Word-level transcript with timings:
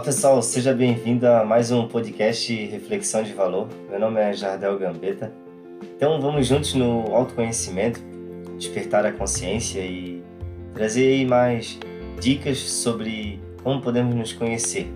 Olá 0.00 0.06
pessoal, 0.06 0.40
seja 0.40 0.72
bem-vindo 0.72 1.28
a 1.28 1.44
mais 1.44 1.70
um 1.70 1.86
podcast 1.86 2.50
Reflexão 2.68 3.22
de 3.22 3.34
Valor. 3.34 3.68
Meu 3.90 4.00
nome 4.00 4.18
é 4.18 4.32
Jardel 4.32 4.78
Gambetta. 4.78 5.30
Então 5.94 6.18
vamos 6.18 6.46
juntos 6.46 6.72
no 6.72 7.14
autoconhecimento, 7.14 8.00
despertar 8.56 9.04
a 9.04 9.12
consciência 9.12 9.80
e 9.80 10.24
trazer 10.72 11.26
mais 11.26 11.78
dicas 12.18 12.58
sobre 12.58 13.42
como 13.62 13.82
podemos 13.82 14.14
nos 14.14 14.32
conhecer. 14.32 14.90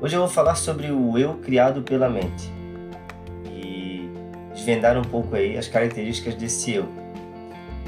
Hoje 0.00 0.16
eu 0.16 0.20
vou 0.20 0.28
falar 0.30 0.54
sobre 0.54 0.90
o 0.90 1.18
eu 1.18 1.34
criado 1.34 1.82
pela 1.82 2.08
mente 2.08 2.50
e 3.44 4.08
desvendar 4.54 4.96
um 4.96 5.04
pouco 5.04 5.36
aí 5.36 5.58
as 5.58 5.68
características 5.68 6.34
desse 6.34 6.72
eu. 6.72 6.88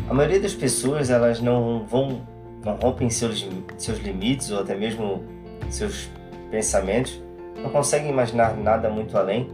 A 0.06 0.12
maioria 0.12 0.38
das 0.38 0.52
pessoas 0.52 1.08
elas 1.08 1.40
não 1.40 1.86
vão 1.86 2.20
não 2.62 2.74
rompem 2.76 3.08
seus 3.08 3.48
seus 3.78 3.98
limites 4.00 4.50
ou 4.50 4.60
até 4.60 4.74
mesmo 4.74 5.24
seus 5.70 6.10
pensamentos, 6.52 7.18
não 7.56 7.70
conseguem 7.70 8.10
imaginar 8.10 8.54
nada 8.56 8.90
muito 8.90 9.16
além, 9.16 9.48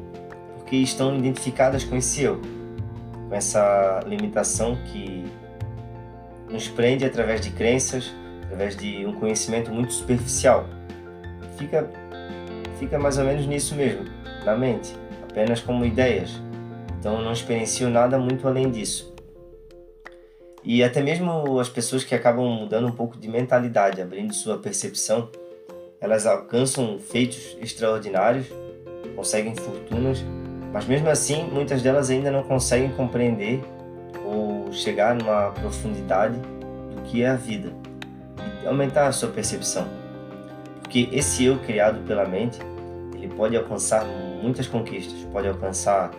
porque 0.56 0.76
estão 0.76 1.16
identificadas 1.16 1.84
com 1.84 1.96
esse 1.96 2.22
eu, 2.22 2.42
com 3.28 3.34
essa 3.34 4.00
limitação 4.04 4.76
que 4.86 5.24
nos 6.50 6.66
prende 6.68 7.04
através 7.04 7.40
de 7.40 7.50
crenças, 7.50 8.12
através 8.44 8.76
de 8.76 9.06
um 9.06 9.12
conhecimento 9.12 9.70
muito 9.70 9.92
superficial. 9.92 10.66
Fica, 11.56 11.88
fica 12.78 12.98
mais 12.98 13.16
ou 13.16 13.24
menos 13.24 13.46
nisso 13.46 13.74
mesmo, 13.76 14.04
na 14.44 14.56
mente, 14.56 14.94
apenas 15.30 15.60
como 15.60 15.84
ideias. 15.84 16.42
Então 16.98 17.22
não 17.22 17.32
experiencio 17.32 17.88
nada 17.88 18.18
muito 18.18 18.48
além 18.48 18.70
disso. 18.70 19.14
E 20.64 20.82
até 20.82 21.00
mesmo 21.00 21.60
as 21.60 21.68
pessoas 21.68 22.02
que 22.02 22.14
acabam 22.14 22.44
mudando 22.46 22.88
um 22.88 22.92
pouco 22.92 23.16
de 23.16 23.28
mentalidade, 23.28 24.02
abrindo 24.02 24.34
sua 24.34 24.58
percepção, 24.58 25.30
elas 26.00 26.26
alcançam 26.26 26.98
feitos 26.98 27.56
extraordinários, 27.60 28.46
conseguem 29.16 29.54
fortunas, 29.56 30.24
mas 30.72 30.86
mesmo 30.86 31.08
assim 31.08 31.44
muitas 31.50 31.82
delas 31.82 32.10
ainda 32.10 32.30
não 32.30 32.42
conseguem 32.42 32.90
compreender 32.90 33.60
ou 34.24 34.72
chegar 34.72 35.14
numa 35.14 35.50
profundidade 35.50 36.38
do 36.94 37.02
que 37.02 37.22
é 37.22 37.28
a 37.28 37.34
vida 37.34 37.72
e 38.62 38.66
aumentar 38.66 39.08
a 39.08 39.12
sua 39.12 39.28
percepção. 39.30 39.88
Porque 40.80 41.08
esse 41.12 41.44
eu 41.44 41.58
criado 41.58 42.06
pela 42.06 42.24
mente, 42.24 42.58
ele 43.14 43.28
pode 43.28 43.56
alcançar 43.56 44.04
muitas 44.40 44.66
conquistas, 44.66 45.18
pode 45.32 45.48
alcançar 45.48 46.10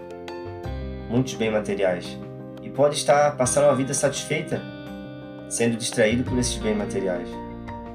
muitos 1.10 1.34
bens 1.36 1.52
materiais 1.52 2.18
e 2.62 2.70
pode 2.70 2.96
estar 2.96 3.36
passando 3.38 3.66
uma 3.66 3.76
vida 3.76 3.94
satisfeita 3.94 4.62
sendo 5.48 5.76
distraído 5.78 6.24
por 6.24 6.38
esses 6.38 6.58
bens 6.58 6.78
materiais, 6.78 7.28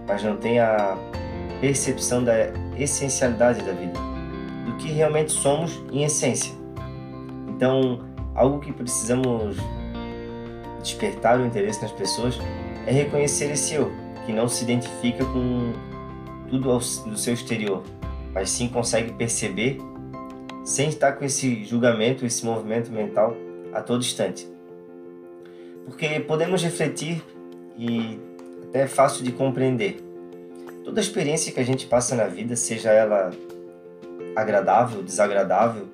mas 0.09 0.23
não 0.25 0.37
tem 0.37 0.59
a 0.59 0.97
percepção 1.65 2.23
da 2.23 2.35
essencialidade 2.79 3.63
da 3.63 3.73
vida, 3.73 3.99
do 4.67 4.77
que 4.77 4.93
realmente 4.93 5.33
somos 5.33 5.83
em 5.91 6.05
essência. 6.05 6.53
Então, 7.49 8.01
algo 8.35 8.61
que 8.61 8.71
precisamos 8.71 9.57
despertar 10.83 11.41
o 11.41 11.47
interesse 11.47 11.81
nas 11.81 11.91
pessoas 11.91 12.39
é 12.87 12.93
reconhecer 12.93 13.51
esse 13.51 13.77
eu, 13.77 13.91
que 14.27 14.33
não 14.33 14.47
se 14.47 14.63
identifica 14.63 15.25
com 15.25 15.73
tudo 16.51 16.79
do 16.79 17.17
seu 17.17 17.33
exterior, 17.33 17.83
mas 18.35 18.51
sim 18.51 18.69
consegue 18.69 19.15
perceber 19.15 19.79
sem 20.67 20.91
estar 20.91 21.13
com 21.13 21.25
esse 21.25 21.65
julgamento, 21.65 22.27
esse 22.27 22.45
movimento 22.45 22.93
mental 22.93 23.35
a 23.73 23.81
todo 23.81 24.03
instante. 24.03 24.47
Porque 25.87 26.21
podemos 26.21 26.63
refletir 26.63 27.25
e 27.79 28.21
até 28.69 28.83
é 28.83 28.87
fácil 28.87 29.25
de 29.25 29.33
compreender 29.33 30.04
toda 30.85 31.01
experiência 31.01 31.51
que 31.51 31.59
a 31.59 31.65
gente 31.65 31.87
passa 31.87 32.15
na 32.15 32.27
vida, 32.27 32.55
seja 32.55 32.91
ela 32.91 33.31
agradável, 34.37 35.03
desagradável, 35.03 35.87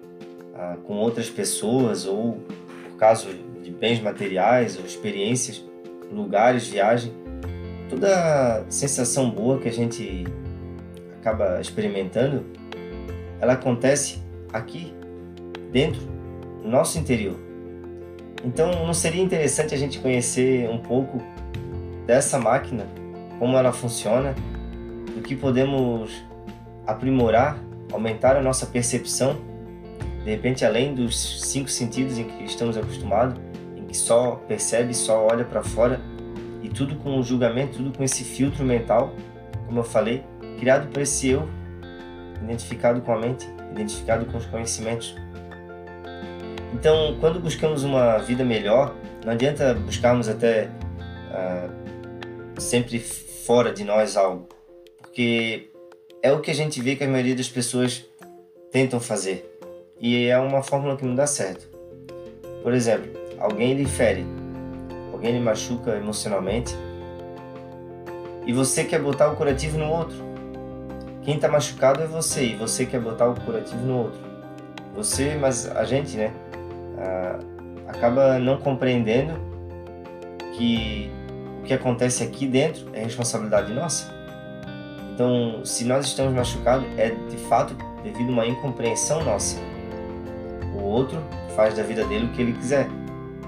ah, 0.54 0.76
com 0.84 0.94
outras 0.96 1.30
pessoas 1.30 2.04
ou 2.04 2.40
por 2.90 2.96
causa 2.98 3.28
de 3.62 3.70
bens 3.70 4.00
materiais 4.00 4.76
ou 4.76 4.84
experiências, 4.84 5.64
lugares, 6.12 6.66
viagem, 6.66 7.12
toda 7.88 8.64
sensação 8.68 9.30
boa 9.30 9.58
que 9.58 9.68
a 9.68 9.72
gente 9.72 10.24
acaba 11.20 11.60
experimentando, 11.60 12.44
ela 13.40 13.52
acontece 13.52 14.20
aqui 14.52 14.92
dentro, 15.70 16.02
no 16.62 16.68
nosso 16.68 16.98
interior. 16.98 17.36
Então, 18.44 18.86
não 18.86 18.94
seria 18.94 19.22
interessante 19.22 19.74
a 19.74 19.78
gente 19.78 19.98
conhecer 19.98 20.68
um 20.68 20.78
pouco 20.78 21.22
dessa 22.06 22.38
máquina, 22.38 22.86
como 23.38 23.56
ela 23.56 23.72
funciona 23.72 24.34
do 25.20 25.22
que 25.22 25.36
podemos 25.36 26.10
aprimorar, 26.86 27.58
aumentar 27.92 28.36
a 28.36 28.42
nossa 28.42 28.64
percepção, 28.64 29.36
de 30.24 30.30
repente 30.30 30.64
além 30.64 30.94
dos 30.94 31.42
cinco 31.42 31.68
sentidos 31.68 32.18
em 32.18 32.24
que 32.24 32.44
estamos 32.44 32.76
acostumados, 32.76 33.38
em 33.76 33.84
que 33.84 33.96
só 33.96 34.36
percebe, 34.48 34.94
só 34.94 35.26
olha 35.26 35.44
para 35.44 35.62
fora 35.62 36.00
e 36.62 36.68
tudo 36.70 36.96
com 36.96 37.18
o 37.18 37.22
julgamento, 37.22 37.76
tudo 37.76 37.96
com 37.96 38.02
esse 38.02 38.24
filtro 38.24 38.64
mental, 38.64 39.14
como 39.66 39.80
eu 39.80 39.84
falei, 39.84 40.24
criado 40.58 40.88
por 40.88 41.02
esse 41.02 41.28
eu, 41.28 41.46
identificado 42.42 43.02
com 43.02 43.12
a 43.12 43.18
mente, 43.18 43.46
identificado 43.70 44.24
com 44.24 44.38
os 44.38 44.46
conhecimentos. 44.46 45.14
Então, 46.72 47.16
quando 47.20 47.38
buscamos 47.38 47.84
uma 47.84 48.18
vida 48.18 48.44
melhor, 48.44 48.94
não 49.24 49.32
adianta 49.32 49.74
buscarmos 49.74 50.28
até 50.28 50.70
uh, 51.30 52.60
sempre 52.60 52.98
fora 52.98 53.72
de 53.72 53.84
nós 53.84 54.16
algo 54.16 54.48
porque 55.20 55.70
é 56.22 56.32
o 56.32 56.40
que 56.40 56.50
a 56.50 56.54
gente 56.54 56.80
vê 56.80 56.96
que 56.96 57.04
a 57.04 57.06
maioria 57.06 57.36
das 57.36 57.48
pessoas 57.48 58.06
tentam 58.72 58.98
fazer 58.98 59.44
e 60.00 60.24
é 60.24 60.38
uma 60.38 60.62
fórmula 60.62 60.96
que 60.96 61.04
não 61.04 61.14
dá 61.14 61.26
certo. 61.26 61.68
Por 62.62 62.72
exemplo, 62.72 63.10
alguém 63.38 63.74
lhe 63.74 63.84
fere, 63.84 64.24
alguém 65.12 65.32
lhe 65.32 65.40
machuca 65.40 65.94
emocionalmente 65.94 66.74
e 68.46 68.52
você 68.54 68.82
quer 68.82 68.98
botar 68.98 69.30
o 69.30 69.36
curativo 69.36 69.76
no 69.76 69.90
outro. 69.90 70.16
Quem 71.22 71.34
está 71.34 71.48
machucado 71.48 72.02
é 72.02 72.06
você 72.06 72.46
e 72.46 72.56
você 72.56 72.86
quer 72.86 73.00
botar 73.00 73.28
o 73.28 73.34
curativo 73.38 73.84
no 73.84 73.98
outro. 74.04 74.20
Você, 74.94 75.34
mas 75.34 75.70
a 75.70 75.84
gente, 75.84 76.16
né, 76.16 76.32
acaba 77.86 78.38
não 78.38 78.56
compreendendo 78.56 79.34
que 80.54 81.10
o 81.60 81.62
que 81.64 81.74
acontece 81.74 82.24
aqui 82.24 82.46
dentro 82.46 82.86
é 82.94 83.04
responsabilidade 83.04 83.70
nossa. 83.74 84.19
Então, 85.20 85.62
se 85.66 85.84
nós 85.84 86.06
estamos 86.06 86.32
machucados, 86.32 86.86
é 86.96 87.10
de 87.10 87.36
fato 87.36 87.76
devido 88.02 88.30
a 88.30 88.32
uma 88.32 88.46
incompreensão 88.46 89.22
nossa. 89.22 89.58
O 90.74 90.82
outro 90.82 91.18
faz 91.54 91.76
da 91.76 91.82
vida 91.82 92.06
dele 92.06 92.24
o 92.24 92.28
que 92.30 92.40
ele 92.40 92.54
quiser 92.54 92.88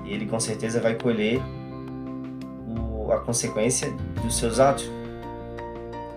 e 0.04 0.12
ele 0.12 0.26
com 0.26 0.38
certeza 0.38 0.82
vai 0.82 0.94
colher 0.94 1.40
o, 2.68 3.10
a 3.10 3.20
consequência 3.20 3.90
dos 4.22 4.36
seus 4.36 4.60
atos. 4.60 4.90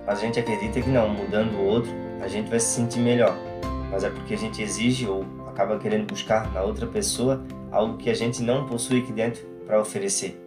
Mas 0.05 0.19
a 0.19 0.21
gente 0.23 0.38
acredita 0.41 0.81
que 0.81 0.89
não, 0.89 1.07
mudando 1.07 1.53
o 1.53 1.63
outro, 1.63 1.91
a 2.19 2.27
gente 2.27 2.49
vai 2.49 2.59
se 2.59 2.75
sentir 2.75 2.99
melhor. 2.99 3.33
Mas 3.89 4.03
é 4.03 4.09
porque 4.09 4.33
a 4.33 4.37
gente 4.37 4.61
exige 4.61 5.07
ou 5.07 5.25
acaba 5.47 5.79
querendo 5.79 6.05
buscar 6.05 6.51
na 6.51 6.63
outra 6.63 6.85
pessoa 6.85 7.41
algo 7.72 7.95
que 7.95 8.09
a 8.09 8.13
gente 8.13 8.43
não 8.43 8.66
possui 8.66 8.99
aqui 8.99 9.13
dentro 9.13 9.47
para 9.66 9.79
oferecer, 9.79 10.37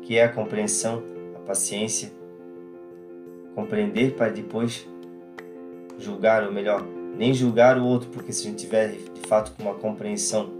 que 0.00 0.16
é 0.16 0.24
a 0.24 0.28
compreensão, 0.30 1.02
a 1.36 1.40
paciência 1.40 2.10
compreender 3.54 4.14
para 4.14 4.30
depois 4.30 4.86
julgar, 5.98 6.44
ou 6.44 6.52
melhor, 6.52 6.84
nem 7.16 7.32
julgar 7.32 7.78
o 7.78 7.84
outro, 7.84 8.08
porque 8.10 8.32
se 8.32 8.46
a 8.46 8.50
gente 8.50 8.64
tiver 8.64 8.88
de 8.88 9.28
fato 9.28 9.52
uma 9.60 9.74
compreensão 9.74 10.50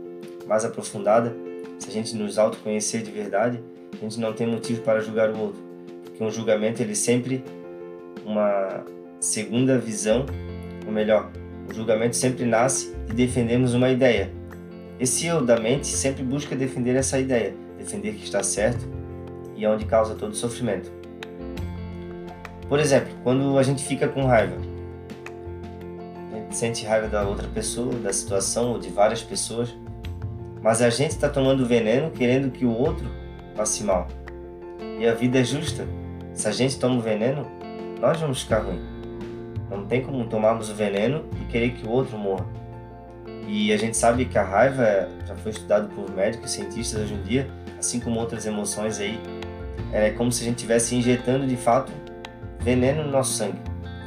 mais 0.47 0.65
aprofundada, 0.65 1.35
se 1.79 1.89
a 1.89 1.93
gente 1.93 2.15
nos 2.15 2.39
autoconhecer 2.39 3.03
de 3.03 3.11
verdade, 3.11 3.61
a 3.93 3.97
gente 3.97 4.19
não 4.21 4.33
tem 4.33 4.47
motivo 4.47 4.83
para 4.83 5.01
julgar 5.01 5.31
o 5.31 5.39
outro, 5.39 5.61
porque 6.05 6.23
um 6.23 6.31
julgamento 6.31 6.83
ele 6.83 6.95
sempre 6.95 7.43
uma 8.25 8.85
segunda 9.21 9.79
visão, 9.79 10.27
ou 10.87 10.93
melhor, 10.93 11.31
o 11.69 11.75
julgamento 11.75 12.17
sempre 12.17 12.45
nasce 12.45 12.95
de 13.07 13.15
defendermos 13.15 13.75
uma 13.75 13.91
ideia. 13.91 14.31
Esse 15.01 15.27
eu 15.27 15.45
da 15.45 15.59
mente 15.59 15.87
sempre 15.87 16.23
busca 16.23 16.55
defender 16.55 16.95
essa 16.95 17.19
ideia, 17.19 17.55
defender 17.77 18.15
que 18.15 18.25
está 18.25 18.43
certo 18.43 18.87
e 19.57 19.65
é 19.65 19.69
onde 19.69 19.85
causa 19.85 20.15
todo 20.15 20.35
sofrimento. 20.35 20.91
Por 22.69 22.81
exemplo, 22.81 23.13
quando 23.23 23.59
a 23.59 23.63
gente 23.63 23.85
fica 23.85 24.09
com 24.09 24.25
raiva, 24.25 24.57
a 26.33 26.37
gente 26.37 26.57
sente 26.57 26.87
raiva 26.87 27.09
da 27.09 27.23
outra 27.23 27.47
pessoa, 27.49 27.95
da 27.95 28.13
situação 28.13 28.73
ou 28.73 28.79
de 28.79 28.89
várias 28.89 29.23
pessoas, 29.23 29.75
mas 30.63 30.81
a 30.81 30.89
gente 30.89 31.11
está 31.11 31.29
tomando 31.29 31.67
veneno 31.67 32.11
querendo 32.11 32.51
que 32.51 32.65
o 32.65 32.73
outro 32.73 33.07
passe 33.55 33.85
mal. 33.85 34.09
E 34.99 35.07
a 35.07 35.15
vida 35.15 35.41
é 35.41 35.45
justa. 35.45 35.87
Se 36.33 36.49
a 36.49 36.53
gente 36.53 36.79
toma 36.79 36.97
o 36.97 37.01
veneno, 37.01 37.47
nós 38.01 38.19
vamos 38.19 38.43
ficar 38.43 38.61
ruim. 38.61 38.81
Não 39.71 39.85
tem 39.87 40.03
como 40.03 40.25
tomarmos 40.27 40.71
o 40.71 40.75
veneno 40.75 41.25
e 41.41 41.45
querer 41.45 41.71
que 41.71 41.87
o 41.87 41.91
outro 41.91 42.17
morra. 42.17 42.47
E 43.47 43.73
a 43.73 43.77
gente 43.77 43.97
sabe 43.97 44.25
que 44.25 44.39
a 44.39 44.43
raiva 44.43 45.09
já 45.27 45.37
foi 45.37 45.53
estudado 45.53 45.89
por 45.95 46.11
médicos 46.11 46.53
e 46.53 46.55
cientistas 46.55 47.03
hoje 47.03 47.15
em 47.15 47.23
dia, 47.23 47.47
assim 47.79 48.01
como 48.01 48.19
outras 48.19 48.47
emoções 48.47 48.99
aí. 48.99 49.21
É 49.93 50.11
como 50.11 50.33
se 50.33 50.43
a 50.43 50.47
gente 50.47 50.57
estivesse 50.57 50.97
injetando 50.97 51.47
de 51.47 51.57
fato 51.57 51.93
veneno 52.65 53.05
no 53.05 53.11
nosso 53.11 53.35
sangue, 53.35 53.59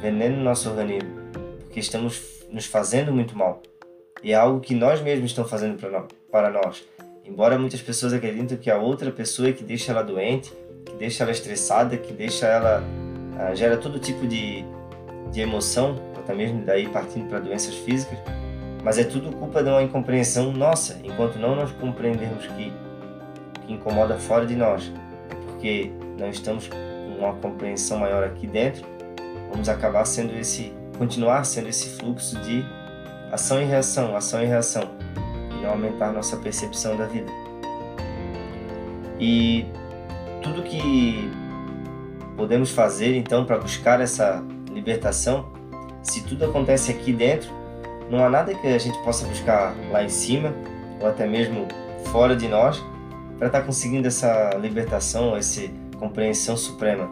veneno 0.01 0.38
no 0.38 0.44
nosso 0.44 0.68
organismo. 0.68 1.15
porque 1.59 1.80
estamos 1.80 2.44
nos 2.51 2.65
fazendo 2.65 3.13
muito 3.13 3.38
mal. 3.38 3.62
E 4.24 4.31
é 4.31 4.36
algo 4.36 4.59
que 4.59 4.74
nós 4.74 5.00
mesmos 5.00 5.30
estamos 5.30 5.51
fazendo 5.51 5.77
para 6.31 6.50
nós. 6.50 6.83
Embora 7.24 7.59
muitas 7.59 7.81
pessoas 7.81 8.13
acreditem 8.13 8.57
que 8.57 8.71
a 8.71 8.77
outra 8.77 9.12
pessoa 9.12 9.50
é 9.50 9.54
que 9.54 9.63
deixa 9.63 9.92
ela 9.92 10.01
doente, 10.01 10.51
que 10.83 10.95
deixa 10.95 11.24
ela 11.24 11.31
estressada, 11.31 11.98
que 11.98 12.12
deixa 12.12 12.48
ela 12.48 12.83
ah, 13.38 13.54
gera 13.54 13.77
todo 13.77 14.00
tipo 14.00 14.25
de, 14.25 14.65
de 15.31 15.42
emoção, 15.42 15.95
até 16.18 16.33
mesmo 16.33 16.63
daí 16.65 16.88
partindo 16.88 17.30
para 17.30 17.39
doenças 17.39 17.75
físicas, 17.75 18.18
mas 18.83 18.98
é 18.98 19.03
tudo 19.03 19.31
culpa 19.33 19.62
de 19.62 19.69
uma 19.69 19.83
incompreensão 19.83 20.51
nossa, 20.51 21.00
enquanto 21.03 21.38
não 21.38 21.56
nós 21.56 21.71
compreendermos 21.74 22.48
que 22.48 22.74
que 23.68 23.74
incomoda 23.74 24.15
fora 24.15 24.45
de 24.45 24.56
nós, 24.56 24.92
porque 25.45 25.92
não 26.18 26.30
estamos 26.30 26.69
uma 27.17 27.33
compreensão 27.33 27.99
maior 27.99 28.23
aqui 28.23 28.47
dentro, 28.47 28.85
vamos 29.51 29.69
acabar 29.69 30.05
sendo 30.05 30.33
esse 30.37 30.73
continuar 30.97 31.43
sendo 31.43 31.69
esse 31.69 31.89
fluxo 31.89 32.37
de 32.41 32.65
ação 33.31 33.61
e 33.61 33.65
reação, 33.65 34.15
ação 34.15 34.41
e 34.41 34.45
reação, 34.45 34.83
e 35.51 35.63
não 35.63 35.71
aumentar 35.71 36.11
nossa 36.11 36.37
percepção 36.37 36.97
da 36.97 37.05
vida. 37.05 37.31
E 39.19 39.65
tudo 40.41 40.63
que 40.63 41.31
podemos 42.35 42.71
fazer 42.71 43.15
então 43.15 43.45
para 43.45 43.57
buscar 43.57 44.01
essa 44.01 44.43
libertação, 44.71 45.51
se 46.03 46.23
tudo 46.23 46.45
acontece 46.45 46.91
aqui 46.91 47.11
dentro, 47.11 47.49
não 48.09 48.23
há 48.23 48.29
nada 48.29 48.53
que 48.53 48.67
a 48.67 48.77
gente 48.77 48.97
possa 49.03 49.25
buscar 49.27 49.75
lá 49.91 50.03
em 50.03 50.09
cima 50.09 50.53
ou 51.01 51.07
até 51.07 51.27
mesmo 51.27 51.67
fora 52.11 52.35
de 52.35 52.47
nós 52.47 52.83
para 53.37 53.47
estar 53.47 53.59
tá 53.59 53.65
conseguindo 53.65 54.07
essa 54.07 54.51
libertação, 54.59 55.35
essa 55.35 55.61
compreensão 55.99 56.55
suprema. 56.55 57.11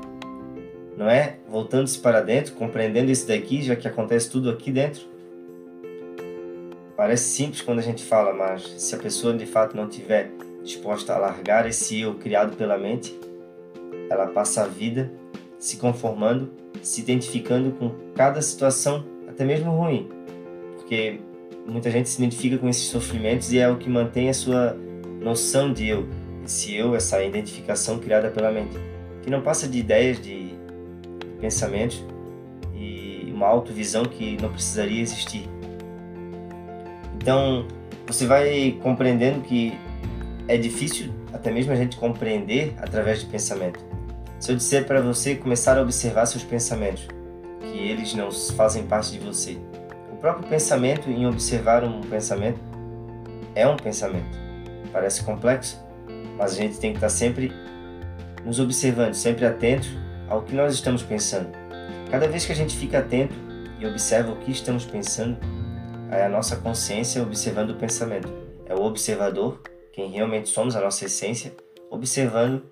Não 0.97 1.09
é? 1.09 1.37
Voltando-se 1.49 1.99
para 1.99 2.21
dentro, 2.21 2.53
compreendendo 2.53 3.11
isso 3.11 3.27
daqui, 3.27 3.61
já 3.61 3.75
que 3.75 3.87
acontece 3.87 4.29
tudo 4.29 4.49
aqui 4.49 4.71
dentro. 4.71 5.01
Parece 6.95 7.25
simples 7.25 7.61
quando 7.61 7.79
a 7.79 7.81
gente 7.81 8.03
fala, 8.03 8.33
mas 8.33 8.63
se 8.77 8.95
a 8.95 8.97
pessoa 8.97 9.33
de 9.33 9.45
fato 9.45 9.75
não 9.75 9.89
tiver 9.89 10.31
disposta 10.63 11.13
a 11.13 11.17
largar 11.17 11.67
esse 11.67 11.99
eu 11.99 12.15
criado 12.15 12.55
pela 12.55 12.77
mente, 12.77 13.17
ela 14.09 14.27
passa 14.27 14.63
a 14.63 14.67
vida 14.67 15.11
se 15.59 15.77
conformando, 15.77 16.49
se 16.81 17.01
identificando 17.01 17.71
com 17.71 17.91
cada 18.15 18.41
situação, 18.41 19.05
até 19.27 19.43
mesmo 19.43 19.71
ruim, 19.71 20.09
porque 20.75 21.19
muita 21.65 21.91
gente 21.91 22.07
se 22.07 22.21
identifica 22.21 22.57
com 22.57 22.69
esses 22.69 22.83
sofrimentos 22.83 23.51
e 23.51 23.59
é 23.59 23.69
o 23.69 23.77
que 23.77 23.89
mantém 23.89 24.29
a 24.29 24.33
sua 24.33 24.77
noção 25.19 25.73
de 25.73 25.88
eu, 25.88 26.07
esse 26.45 26.75
eu, 26.75 26.95
essa 26.95 27.21
identificação 27.24 28.00
criada 28.00 28.30
pela 28.30 28.51
mente, 28.51 28.77
que 29.21 29.30
não 29.30 29.42
passa 29.42 29.68
de 29.68 29.80
ideias, 29.80 30.21
de 30.21 30.53
pensamentos 31.39 32.03
e 32.74 33.31
uma 33.33 33.47
autovisão 33.47 34.06
que 34.06 34.42
não 34.42 34.50
precisaria 34.50 35.01
existir. 35.01 35.50
Então, 37.15 37.68
você 38.07 38.25
vai 38.25 38.77
compreendendo 38.83 39.42
que 39.42 39.77
é 40.47 40.57
difícil 40.57 41.12
até 41.33 41.51
mesmo 41.51 41.71
a 41.71 41.75
gente 41.75 41.97
compreender 41.97 42.74
através 42.77 43.19
de 43.19 43.25
pensamento. 43.25 43.83
Se 44.39 44.51
eu 44.51 44.56
disser 44.56 44.86
para 44.86 45.01
você 45.01 45.36
começar 45.36 45.77
a 45.77 45.81
observar 45.81 46.25
seus 46.25 46.44
pensamentos, 46.44 47.07
que 47.62 47.77
eles 47.77 48.13
não 48.13 48.31
fazem 48.31 48.83
parte 48.83 49.12
de 49.12 49.19
você, 49.19 49.57
o 50.12 50.15
próprio 50.18 50.48
pensamento 50.48 51.09
em 51.09 51.25
observar 51.25 51.83
um 51.83 52.01
pensamento 52.01 52.59
é 53.53 53.68
um 53.68 53.75
pensamento. 53.75 54.38
Parece 54.91 55.24
complexo, 55.24 55.83
mas 56.37 56.53
a 56.53 56.55
gente 56.55 56.79
tem 56.79 56.91
que 56.91 56.97
estar 56.97 57.09
sempre 57.09 57.51
nos 58.43 58.59
observando, 58.59 59.13
sempre 59.13 59.45
atentos 59.45 59.89
ao 60.29 60.41
que 60.41 60.53
nós 60.53 60.73
estamos 60.73 61.01
pensando. 61.01 61.49
Cada 62.09 62.27
vez 62.27 62.45
que 62.45 62.51
a 62.51 62.55
gente 62.55 62.75
fica 62.75 62.99
atento 62.99 63.33
e 63.79 63.85
observa 63.85 64.31
o 64.31 64.37
que 64.37 64.51
estamos 64.51 64.85
pensando, 64.85 65.37
é 66.11 66.25
a 66.25 66.29
nossa 66.29 66.55
consciência 66.55 67.21
observando 67.21 67.71
o 67.71 67.75
pensamento. 67.75 68.31
É 68.67 68.73
o 68.73 68.83
observador, 68.83 69.61
quem 69.91 70.09
realmente 70.09 70.49
somos, 70.49 70.75
a 70.75 70.81
nossa 70.81 71.05
essência, 71.05 71.53
observando 71.89 72.63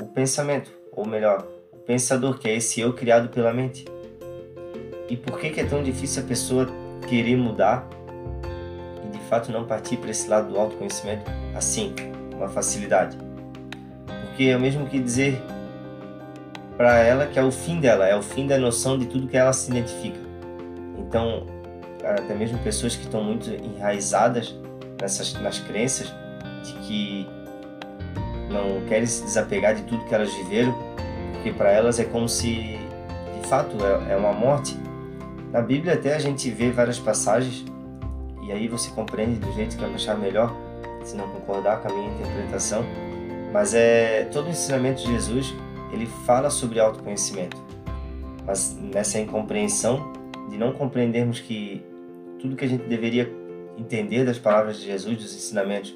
o 0.00 0.06
pensamento, 0.06 0.70
ou 0.92 1.06
melhor, 1.06 1.46
o 1.72 1.76
pensador, 1.78 2.38
que 2.38 2.48
é 2.48 2.56
esse 2.56 2.80
eu 2.80 2.92
criado 2.92 3.28
pela 3.28 3.52
mente. 3.52 3.84
E 5.08 5.16
por 5.16 5.38
que, 5.38 5.50
que 5.50 5.60
é 5.60 5.64
tão 5.64 5.82
difícil 5.82 6.22
a 6.22 6.26
pessoa 6.26 6.66
querer 7.08 7.36
mudar 7.36 7.88
e 9.04 9.08
de 9.08 9.18
fato 9.24 9.52
não 9.52 9.64
partir 9.64 9.96
para 9.96 10.10
esse 10.10 10.28
lado 10.28 10.52
do 10.52 10.58
autoconhecimento 10.58 11.30
assim, 11.54 11.94
uma 12.36 12.48
facilidade? 12.48 13.16
Porque 14.06 14.44
é 14.44 14.56
o 14.56 14.60
mesmo 14.60 14.86
que 14.86 14.98
dizer 14.98 15.42
para 16.76 16.98
ela 16.98 17.26
que 17.26 17.38
é 17.38 17.42
o 17.42 17.50
fim 17.50 17.80
dela, 17.80 18.06
é 18.06 18.14
o 18.14 18.22
fim 18.22 18.46
da 18.46 18.58
noção 18.58 18.98
de 18.98 19.06
tudo 19.06 19.26
que 19.26 19.36
ela 19.36 19.52
se 19.52 19.70
identifica. 19.70 20.18
Então, 20.98 21.46
até 22.04 22.34
mesmo 22.34 22.58
pessoas 22.58 22.94
que 22.94 23.04
estão 23.04 23.22
muito 23.24 23.50
enraizadas 23.50 24.54
nessas 25.00 25.32
nas 25.34 25.58
crenças 25.58 26.12
de 26.62 26.72
que 26.86 27.26
não 28.50 28.86
querem 28.86 29.06
se 29.06 29.24
desapegar 29.24 29.74
de 29.74 29.82
tudo 29.82 30.04
que 30.04 30.14
elas 30.14 30.32
viveram, 30.32 30.74
porque 31.32 31.52
para 31.52 31.70
elas 31.70 31.98
é 31.98 32.04
como 32.04 32.28
se 32.28 32.78
de 33.40 33.48
fato 33.48 33.76
é, 33.84 34.12
é 34.12 34.16
uma 34.16 34.32
morte. 34.32 34.76
Na 35.52 35.60
Bíblia 35.60 35.94
até 35.94 36.14
a 36.14 36.18
gente 36.18 36.50
vê 36.50 36.70
várias 36.70 36.98
passagens 36.98 37.64
e 38.42 38.52
aí 38.52 38.68
você 38.68 38.90
compreende 38.90 39.40
do 39.40 39.52
jeito 39.54 39.76
que 39.76 39.84
achar 39.84 40.16
melhor, 40.16 40.54
se 41.06 41.16
não 41.16 41.28
concordar 41.28 41.80
com 41.80 41.88
a 41.88 41.92
minha 41.92 42.10
interpretação, 42.12 42.84
mas 43.52 43.74
é 43.74 44.24
todo 44.32 44.46
o 44.46 44.50
ensinamento 44.50 45.02
de 45.02 45.12
Jesus, 45.12 45.54
ele 45.92 46.06
fala 46.26 46.50
sobre 46.50 46.80
autoconhecimento. 46.80 47.56
Mas 48.44 48.76
nessa 48.76 49.18
incompreensão 49.18 50.12
de 50.50 50.58
não 50.58 50.72
compreendermos 50.72 51.40
que 51.40 51.84
tudo 52.40 52.56
que 52.56 52.64
a 52.64 52.68
gente 52.68 52.84
deveria 52.88 53.32
entender 53.78 54.24
das 54.24 54.38
palavras 54.38 54.78
de 54.78 54.86
Jesus, 54.86 55.16
dos 55.16 55.34
ensinamentos, 55.34 55.94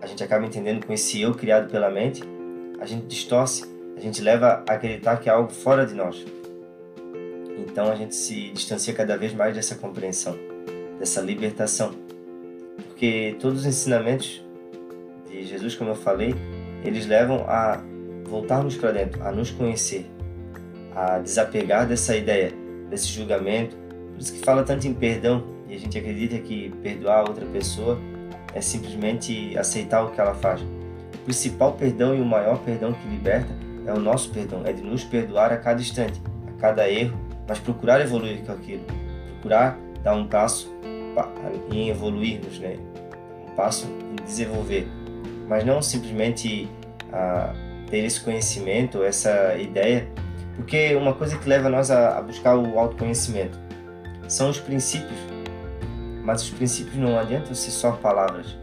a 0.00 0.06
gente 0.06 0.22
acaba 0.24 0.46
entendendo 0.46 0.84
com 0.84 0.92
esse 0.92 1.20
eu 1.20 1.34
criado 1.34 1.70
pela 1.70 1.90
mente, 1.90 2.22
a 2.80 2.86
gente 2.86 3.06
distorce, 3.06 3.64
a 3.96 4.00
gente 4.00 4.20
leva 4.22 4.64
a 4.68 4.72
acreditar 4.72 5.18
que 5.18 5.28
é 5.28 5.32
algo 5.32 5.50
fora 5.50 5.86
de 5.86 5.94
nós. 5.94 6.24
Então 7.58 7.90
a 7.90 7.94
gente 7.94 8.14
se 8.14 8.50
distancia 8.50 8.94
cada 8.94 9.16
vez 9.16 9.34
mais 9.34 9.54
dessa 9.54 9.74
compreensão, 9.74 10.36
dessa 10.98 11.20
libertação. 11.20 12.05
Porque 12.96 13.36
todos 13.38 13.60
os 13.60 13.66
ensinamentos 13.66 14.42
de 15.28 15.44
Jesus, 15.44 15.74
como 15.74 15.90
eu 15.90 15.94
falei, 15.94 16.34
eles 16.82 17.06
levam 17.06 17.44
a 17.46 17.78
voltarmos 18.24 18.74
para 18.74 18.90
dentro, 18.90 19.22
a 19.22 19.30
nos 19.30 19.50
conhecer, 19.50 20.10
a 20.94 21.18
desapegar 21.18 21.86
dessa 21.86 22.16
ideia, 22.16 22.54
desse 22.88 23.08
julgamento. 23.08 23.76
Por 24.14 24.18
isso 24.18 24.32
que 24.32 24.38
fala 24.38 24.62
tanto 24.62 24.88
em 24.88 24.94
perdão, 24.94 25.44
e 25.68 25.74
a 25.74 25.78
gente 25.78 25.98
acredita 25.98 26.38
que 26.38 26.70
perdoar 26.82 27.28
outra 27.28 27.44
pessoa 27.44 27.98
é 28.54 28.62
simplesmente 28.62 29.58
aceitar 29.58 30.02
o 30.02 30.12
que 30.12 30.18
ela 30.18 30.32
faz. 30.32 30.62
O 30.62 31.18
principal 31.26 31.74
perdão 31.74 32.16
e 32.16 32.20
o 32.22 32.24
maior 32.24 32.58
perdão 32.60 32.94
que 32.94 33.06
liberta 33.08 33.52
é 33.84 33.92
o 33.92 34.00
nosso 34.00 34.30
perdão, 34.30 34.62
é 34.64 34.72
de 34.72 34.80
nos 34.80 35.04
perdoar 35.04 35.52
a 35.52 35.58
cada 35.58 35.82
instante, 35.82 36.18
a 36.48 36.58
cada 36.58 36.90
erro, 36.90 37.14
mas 37.46 37.58
procurar 37.58 38.00
evoluir 38.00 38.42
com 38.46 38.52
aquilo, 38.52 38.84
procurar 39.34 39.78
dar 40.02 40.14
um 40.14 40.26
passo 40.26 40.74
em 41.70 41.88
evoluirmos, 41.88 42.58
né? 42.58 42.76
um 43.46 43.54
passo 43.54 43.86
em 43.86 44.24
desenvolver, 44.24 44.86
mas 45.48 45.64
não 45.64 45.80
simplesmente 45.80 46.68
a 47.12 47.54
ter 47.88 48.04
esse 48.04 48.20
conhecimento, 48.20 49.02
essa 49.02 49.56
ideia, 49.56 50.08
porque 50.56 50.94
uma 50.96 51.14
coisa 51.14 51.36
que 51.38 51.48
leva 51.48 51.68
nós 51.68 51.90
a, 51.90 52.18
a 52.18 52.22
buscar 52.22 52.56
o 52.56 52.78
autoconhecimento 52.78 53.58
são 54.28 54.50
os 54.50 54.58
princípios 54.58 55.36
mas 56.26 56.42
os 56.42 56.50
princípios 56.50 56.96
não 56.96 57.16
adiantam 57.16 57.54
ser 57.54 57.70
só 57.70 57.92
palavras. 57.92 58.58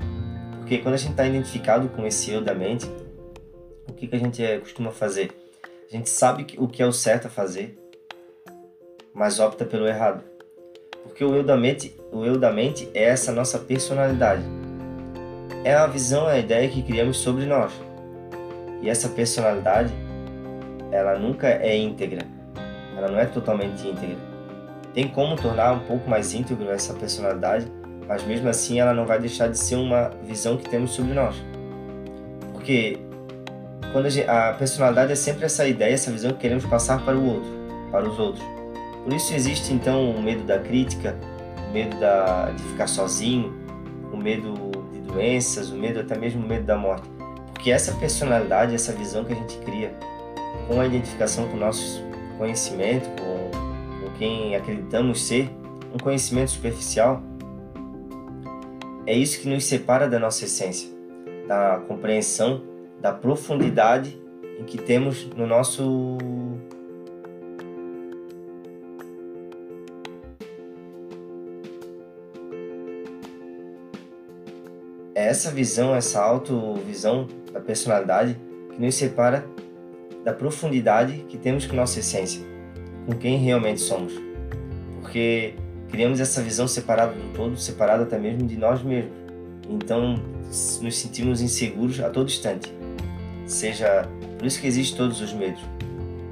Porque 0.60 0.80
quando 0.80 0.96
a 0.96 0.98
gente 0.98 1.12
está 1.12 1.26
identificado 1.26 1.88
com 1.88 2.06
esse 2.06 2.30
eu 2.30 2.42
da 2.42 2.54
mente, 2.54 2.86
o 3.88 3.94
que, 3.94 4.06
que 4.06 4.16
a 4.18 4.20
gente 4.20 4.44
é, 4.44 4.60
costuma 4.60 4.92
fazer? 4.92 5.32
A 5.90 5.92
gente 5.96 6.10
sabe 6.10 6.46
o 6.58 6.68
que 6.68 6.84
é 6.84 6.86
o 6.86 6.92
certo 6.92 7.28
a 7.28 7.30
fazer, 7.30 7.80
mas 9.14 9.40
opta 9.40 9.64
pelo 9.64 9.88
errado. 9.88 10.26
Porque 11.04 11.24
o 11.24 11.34
eu 11.34 11.42
da 11.42 11.56
mente, 11.56 11.96
o 12.14 12.24
eu 12.24 12.38
da 12.38 12.52
mente 12.52 12.90
é 12.94 13.04
essa 13.04 13.32
nossa 13.32 13.58
personalidade. 13.60 14.44
É 15.64 15.74
a 15.74 15.88
visão, 15.88 16.28
a 16.28 16.38
ideia 16.38 16.70
que 16.70 16.84
criamos 16.84 17.18
sobre 17.18 17.46
nós. 17.46 17.72
E 18.82 18.90
essa 18.90 19.10
personalidade, 19.10 19.94
ela 20.92 21.18
nunca 21.18 21.48
é 21.48 21.76
íntegra. 21.78 22.22
Ela 22.96 23.08
não 23.08 23.20
é 23.20 23.26
totalmente 23.26 23.88
íntegra 23.88 24.34
tem 24.94 25.08
como 25.08 25.36
tornar 25.36 25.74
um 25.74 25.80
pouco 25.80 26.10
mais 26.10 26.34
íntegro 26.34 26.70
essa 26.70 26.94
personalidade, 26.94 27.66
mas 28.08 28.24
mesmo 28.24 28.48
assim 28.48 28.80
ela 28.80 28.94
não 28.94 29.06
vai 29.06 29.20
deixar 29.20 29.48
de 29.48 29.58
ser 29.58 29.76
uma 29.76 30.12
visão 30.24 30.56
que 30.56 30.70
temos 30.70 30.92
sobre 30.92 31.14
nós. 31.14 31.36
Porque 32.52 33.00
quando 33.92 34.06
a, 34.06 34.10
gente, 34.10 34.30
a 34.30 34.54
personalidade 34.54 35.12
é 35.12 35.16
sempre 35.16 35.46
essa 35.46 35.68
ideia, 35.68 35.94
essa 35.94 36.12
visão 36.12 36.32
que 36.32 36.40
queremos 36.40 36.66
passar 36.66 37.04
para 37.04 37.18
o 37.18 37.26
outro, 37.26 37.50
para 37.92 38.08
os 38.08 38.20
outros. 38.20 38.46
Por 39.04 39.14
isso 39.14 39.34
existe 39.34 39.74
então 39.74 40.12
o 40.12 40.22
medo 40.22 40.44
da 40.44 40.60
crítica, 40.60 41.16
medo 41.74 42.00
da, 42.00 42.52
de 42.52 42.64
ficar 42.64 42.88
sozinho, 42.88 43.54
o 44.12 44.18
medo 44.18 44.54
de 44.94 45.00
doenças, 45.00 45.70
o 45.70 45.76
medo 45.76 46.00
até 46.00 46.18
mesmo 46.18 46.46
o 46.46 46.48
medo 46.48 46.66
da 46.66 46.78
morte. 46.78 47.10
Porque 47.54 47.72
essa 47.72 47.94
personalidade, 47.94 48.76
essa 48.76 48.94
visão 48.94 49.26
que 49.26 49.34
a 49.34 49.36
gente 49.36 49.58
cria 49.60 49.94
com 50.68 50.80
a 50.80 50.86
identificação 50.86 51.48
com 51.48 51.58
o 51.58 51.60
nosso 51.60 52.04
conhecimento, 52.38 53.10
com 53.20 54.12
quem 54.18 54.56
acreditamos 54.56 55.26
ser, 55.26 55.50
um 55.94 55.98
conhecimento 55.98 56.52
superficial, 56.52 57.22
é 59.06 59.14
isso 59.14 59.42
que 59.42 59.50
nos 59.50 59.66
separa 59.66 60.08
da 60.08 60.20
nossa 60.20 60.46
essência, 60.46 60.90
da 61.48 61.82
compreensão, 61.88 62.64
da 63.02 63.12
profundidade 63.12 64.20
em 64.60 64.64
que 64.64 64.78
temos 64.78 65.28
no 65.36 65.46
nosso 65.46 66.18
essa 75.34 75.50
visão, 75.50 75.96
essa 75.96 76.22
autovisão 76.22 77.28
da 77.52 77.60
personalidade 77.60 78.40
que 78.72 78.80
nos 78.80 78.94
separa 78.94 79.44
da 80.24 80.32
profundidade 80.32 81.26
que 81.28 81.38
temos 81.38 81.66
com 81.66 81.76
nossa 81.76 82.00
essência, 82.00 82.42
com 83.08 83.14
quem 83.14 83.38
realmente 83.38 83.82
somos. 83.82 84.14
Porque 85.02 85.56
criamos 85.90 86.20
essa 86.20 86.40
visão 86.42 86.68
separada 86.68 87.14
do 87.14 87.34
todo, 87.34 87.58
separada 87.58 88.04
até 88.04 88.18
mesmo 88.18 88.48
de 88.48 88.56
nós 88.56 88.84
mesmos. 88.84 89.12
Então 89.68 90.22
nos 90.82 90.98
sentimos 90.98 91.42
inseguros 91.42 92.00
a 92.00 92.12
todo 92.12 92.28
instante. 92.28 92.72
Seja 93.48 94.08
por 94.38 94.46
isso 94.46 94.62
que 94.62 94.68
existem 94.68 94.98
todos 94.98 95.20
os 95.20 95.34
medos. 95.34 95.62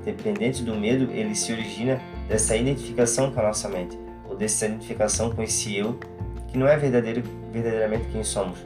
Dependente 0.06 0.62
do 0.62 0.76
medo, 0.76 1.12
ele 1.12 1.34
se 1.36 1.52
origina 1.52 2.00
dessa 2.28 2.56
identificação 2.56 3.32
com 3.32 3.40
a 3.40 3.44
nossa 3.44 3.68
mente, 3.68 3.98
ou 4.30 4.36
dessa 4.36 4.68
identificação 4.68 5.32
com 5.32 5.42
esse 5.42 5.76
eu 5.76 6.00
que 6.50 6.58
não 6.58 6.68
é 6.68 6.78
verdadeiro, 6.78 7.24
verdadeiramente 7.52 8.06
quem 8.12 8.24
somos. 8.24 8.60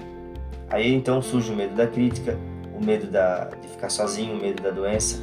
Aí 0.69 0.93
então 0.93 1.21
surge 1.21 1.51
o 1.51 1.55
medo 1.55 1.75
da 1.75 1.87
crítica, 1.87 2.37
o 2.73 2.83
medo 2.83 3.07
da, 3.07 3.45
de 3.45 3.67
ficar 3.67 3.89
sozinho, 3.89 4.35
o 4.35 4.41
medo 4.41 4.61
da 4.61 4.71
doença, 4.71 5.21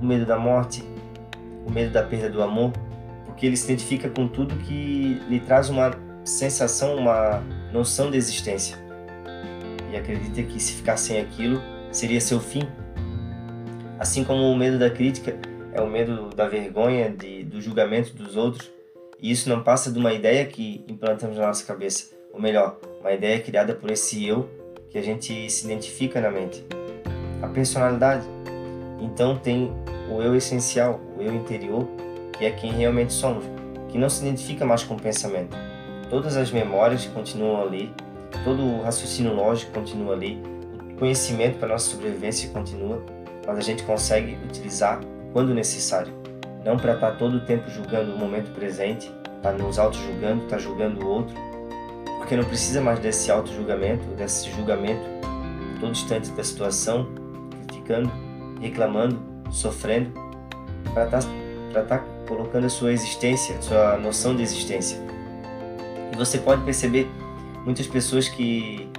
o 0.00 0.04
medo 0.04 0.26
da 0.26 0.38
morte, 0.38 0.84
o 1.66 1.70
medo 1.70 1.92
da 1.92 2.02
perda 2.02 2.28
do 2.28 2.42
amor, 2.42 2.72
porque 3.26 3.46
ele 3.46 3.56
se 3.56 3.64
identifica 3.64 4.08
com 4.08 4.26
tudo 4.26 4.54
que 4.56 5.20
lhe 5.28 5.40
traz 5.40 5.68
uma 5.68 5.92
sensação, 6.24 6.96
uma 6.96 7.42
noção 7.72 8.10
de 8.10 8.16
existência. 8.16 8.76
E 9.92 9.96
acredita 9.96 10.42
que 10.42 10.60
se 10.60 10.74
ficar 10.74 10.96
sem 10.96 11.20
aquilo 11.20 11.62
seria 11.90 12.20
seu 12.20 12.40
fim. 12.40 12.62
Assim 13.98 14.24
como 14.24 14.42
o 14.42 14.56
medo 14.56 14.78
da 14.78 14.90
crítica 14.90 15.36
é 15.72 15.80
o 15.80 15.86
medo 15.86 16.30
da 16.30 16.46
vergonha, 16.48 17.10
de, 17.10 17.44
do 17.44 17.60
julgamento 17.60 18.12
dos 18.14 18.36
outros, 18.36 18.70
e 19.20 19.30
isso 19.30 19.48
não 19.48 19.62
passa 19.62 19.90
de 19.90 19.98
uma 19.98 20.12
ideia 20.12 20.44
que 20.44 20.84
implantamos 20.86 21.36
na 21.36 21.46
nossa 21.46 21.64
cabeça, 21.64 22.17
ou 22.38 22.42
melhor, 22.42 22.78
uma 23.00 23.12
ideia 23.12 23.40
criada 23.40 23.74
por 23.74 23.90
esse 23.90 24.24
eu 24.24 24.48
que 24.90 24.96
a 24.96 25.02
gente 25.02 25.50
se 25.50 25.64
identifica 25.66 26.20
na 26.20 26.30
mente. 26.30 26.64
A 27.42 27.48
personalidade. 27.48 28.24
Então 29.00 29.36
tem 29.36 29.72
o 30.08 30.22
eu 30.22 30.36
essencial, 30.36 31.00
o 31.18 31.22
eu 31.22 31.34
interior, 31.34 31.86
que 32.38 32.46
é 32.46 32.50
quem 32.52 32.70
realmente 32.70 33.12
somos, 33.12 33.44
que 33.88 33.98
não 33.98 34.08
se 34.08 34.24
identifica 34.24 34.64
mais 34.64 34.84
com 34.84 34.94
o 34.94 35.00
pensamento. 35.00 35.56
Todas 36.08 36.36
as 36.36 36.52
memórias 36.52 37.06
continuam 37.06 37.60
ali, 37.60 37.92
todo 38.44 38.62
o 38.62 38.82
raciocínio 38.82 39.34
lógico 39.34 39.72
continua 39.72 40.14
ali, 40.14 40.40
o 40.92 40.94
conhecimento 40.96 41.58
para 41.58 41.68
nossa 41.68 41.90
sobrevivência 41.90 42.50
continua, 42.50 43.02
mas 43.46 43.58
a 43.58 43.62
gente 43.62 43.82
consegue 43.82 44.38
utilizar 44.44 45.00
quando 45.32 45.52
necessário. 45.52 46.12
Não 46.64 46.76
para 46.76 46.94
estar 46.94 47.16
todo 47.18 47.38
o 47.38 47.40
tempo 47.40 47.68
julgando 47.68 48.12
o 48.12 48.18
momento 48.18 48.52
presente, 48.52 49.12
tá 49.42 49.52
nos 49.52 49.78
auto-julgando, 49.78 50.44
estar 50.44 50.56
tá 50.56 50.62
julgando 50.62 51.04
o 51.04 51.08
outro, 51.08 51.47
porque 52.28 52.36
não 52.36 52.44
precisa 52.44 52.78
mais 52.82 52.98
desse 52.98 53.32
auto-julgamento, 53.32 54.04
desse 54.08 54.50
julgamento 54.50 55.00
todo 55.80 55.92
instante 55.92 56.30
da 56.32 56.44
situação, 56.44 57.08
criticando, 57.66 58.12
reclamando, 58.60 59.18
sofrendo, 59.50 60.12
para 60.92 61.06
estar 61.06 61.22
tá, 61.72 61.82
tá 61.84 61.98
colocando 62.28 62.66
a 62.66 62.68
sua 62.68 62.92
existência, 62.92 63.56
a 63.56 63.62
sua 63.62 63.96
noção 63.96 64.36
de 64.36 64.42
existência. 64.42 64.98
E 66.12 66.16
você 66.18 66.36
pode 66.36 66.62
perceber 66.64 67.08
muitas 67.64 67.86
pessoas 67.86 68.28
que 68.28 68.90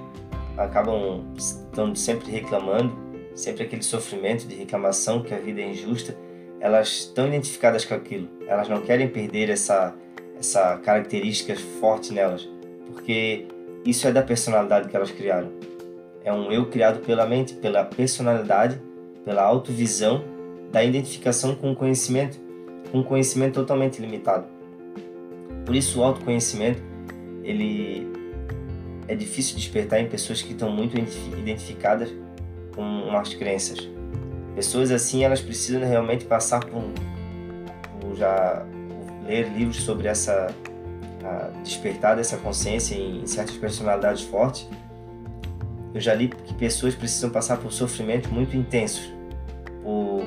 acabam 0.56 1.24
estando 1.36 1.96
sempre 1.96 2.32
reclamando, 2.32 2.92
sempre 3.36 3.62
aquele 3.62 3.84
sofrimento 3.84 4.44
de 4.44 4.56
reclamação 4.56 5.22
que 5.22 5.32
a 5.32 5.38
vida 5.38 5.60
é 5.60 5.70
injusta, 5.70 6.16
elas 6.58 6.88
estão 6.88 7.28
identificadas 7.28 7.84
com 7.84 7.94
aquilo. 7.94 8.28
Elas 8.48 8.68
não 8.68 8.80
querem 8.80 9.06
perder 9.06 9.50
essa 9.50 9.94
essa 10.36 10.78
característica 10.78 11.54
forte 11.54 12.14
nelas 12.14 12.48
porque 12.90 13.46
isso 13.84 14.06
é 14.06 14.12
da 14.12 14.22
personalidade 14.22 14.88
que 14.88 14.96
elas 14.96 15.10
criaram. 15.10 15.50
É 16.22 16.32
um 16.32 16.52
eu 16.52 16.66
criado 16.66 17.00
pela 17.00 17.26
mente, 17.26 17.54
pela 17.54 17.84
personalidade, 17.84 18.80
pela 19.24 19.42
autovisão, 19.42 20.22
da 20.70 20.84
identificação 20.84 21.54
com 21.54 21.72
o 21.72 21.74
conhecimento, 21.74 22.38
com 22.90 22.98
um 22.98 23.02
conhecimento 23.02 23.54
totalmente 23.54 24.00
limitado. 24.00 24.46
Por 25.64 25.74
isso 25.74 26.00
o 26.00 26.04
autoconhecimento, 26.04 26.82
ele 27.42 28.06
é 29.08 29.14
difícil 29.14 29.56
despertar 29.56 30.00
em 30.00 30.08
pessoas 30.08 30.42
que 30.42 30.52
estão 30.52 30.70
muito 30.70 30.96
identificadas 30.96 32.12
com 32.74 32.82
umas 32.82 33.34
crenças. 33.34 33.88
Pessoas 34.54 34.90
assim, 34.90 35.24
elas 35.24 35.40
precisam 35.40 35.82
realmente 35.82 36.24
passar 36.24 36.64
por, 36.64 36.82
por 38.00 38.14
já 38.14 38.64
ler 39.26 39.48
livros 39.48 39.82
sobre 39.82 40.06
essa 40.06 40.54
a 41.24 41.50
despertar 41.62 42.16
dessa 42.16 42.36
consciência 42.36 42.94
em 42.94 43.26
certas 43.26 43.56
personalidades 43.56 44.22
fortes, 44.22 44.68
eu 45.92 46.00
já 46.00 46.14
li 46.14 46.28
que 46.28 46.54
pessoas 46.54 46.94
precisam 46.94 47.30
passar 47.30 47.56
por 47.58 47.72
sofrimentos 47.72 48.30
muito 48.30 48.56
intensos, 48.56 49.12
por, 49.82 50.22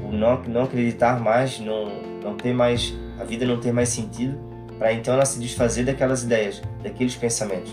por 0.00 0.12
não, 0.12 0.42
não 0.44 0.64
acreditar 0.64 1.18
mais, 1.18 1.58
não, 1.58 1.88
não 2.22 2.36
ter 2.36 2.52
mais, 2.52 2.94
a 3.18 3.24
vida 3.24 3.46
não 3.46 3.58
ter 3.58 3.72
mais 3.72 3.88
sentido, 3.88 4.38
para 4.78 4.92
então 4.92 5.14
ela 5.14 5.24
se 5.24 5.40
desfazer 5.40 5.84
daquelas 5.84 6.22
ideias, 6.22 6.62
daqueles 6.82 7.16
pensamentos. 7.16 7.72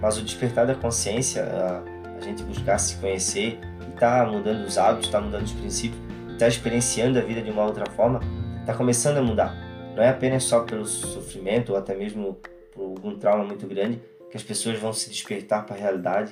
Mas 0.00 0.18
o 0.18 0.22
despertar 0.22 0.66
da 0.66 0.74
consciência, 0.74 1.44
a, 1.44 1.82
a 2.18 2.20
gente 2.20 2.42
buscar 2.42 2.78
se 2.78 2.96
conhecer 2.96 3.58
e 3.88 3.92
tá 3.98 4.26
mudando 4.26 4.66
os 4.66 4.76
hábitos, 4.76 5.08
tá 5.08 5.20
mudando 5.20 5.44
os 5.44 5.52
princípios, 5.52 6.00
está 6.30 6.46
experienciando 6.46 7.18
a 7.18 7.22
vida 7.22 7.40
de 7.40 7.50
uma 7.50 7.64
outra 7.64 7.86
forma, 7.92 8.20
está 8.60 8.74
começando 8.74 9.16
a 9.16 9.22
mudar 9.22 9.71
não 9.94 10.02
é 10.02 10.08
apenas 10.08 10.44
só 10.44 10.60
pelo 10.60 10.86
sofrimento 10.86 11.72
ou 11.72 11.78
até 11.78 11.94
mesmo 11.94 12.38
por 12.72 12.82
algum 12.82 13.18
trauma 13.18 13.44
muito 13.44 13.66
grande 13.66 14.00
que 14.30 14.36
as 14.36 14.42
pessoas 14.42 14.78
vão 14.78 14.92
se 14.92 15.10
despertar 15.10 15.66
para 15.66 15.76
a 15.76 15.78
realidade, 15.78 16.30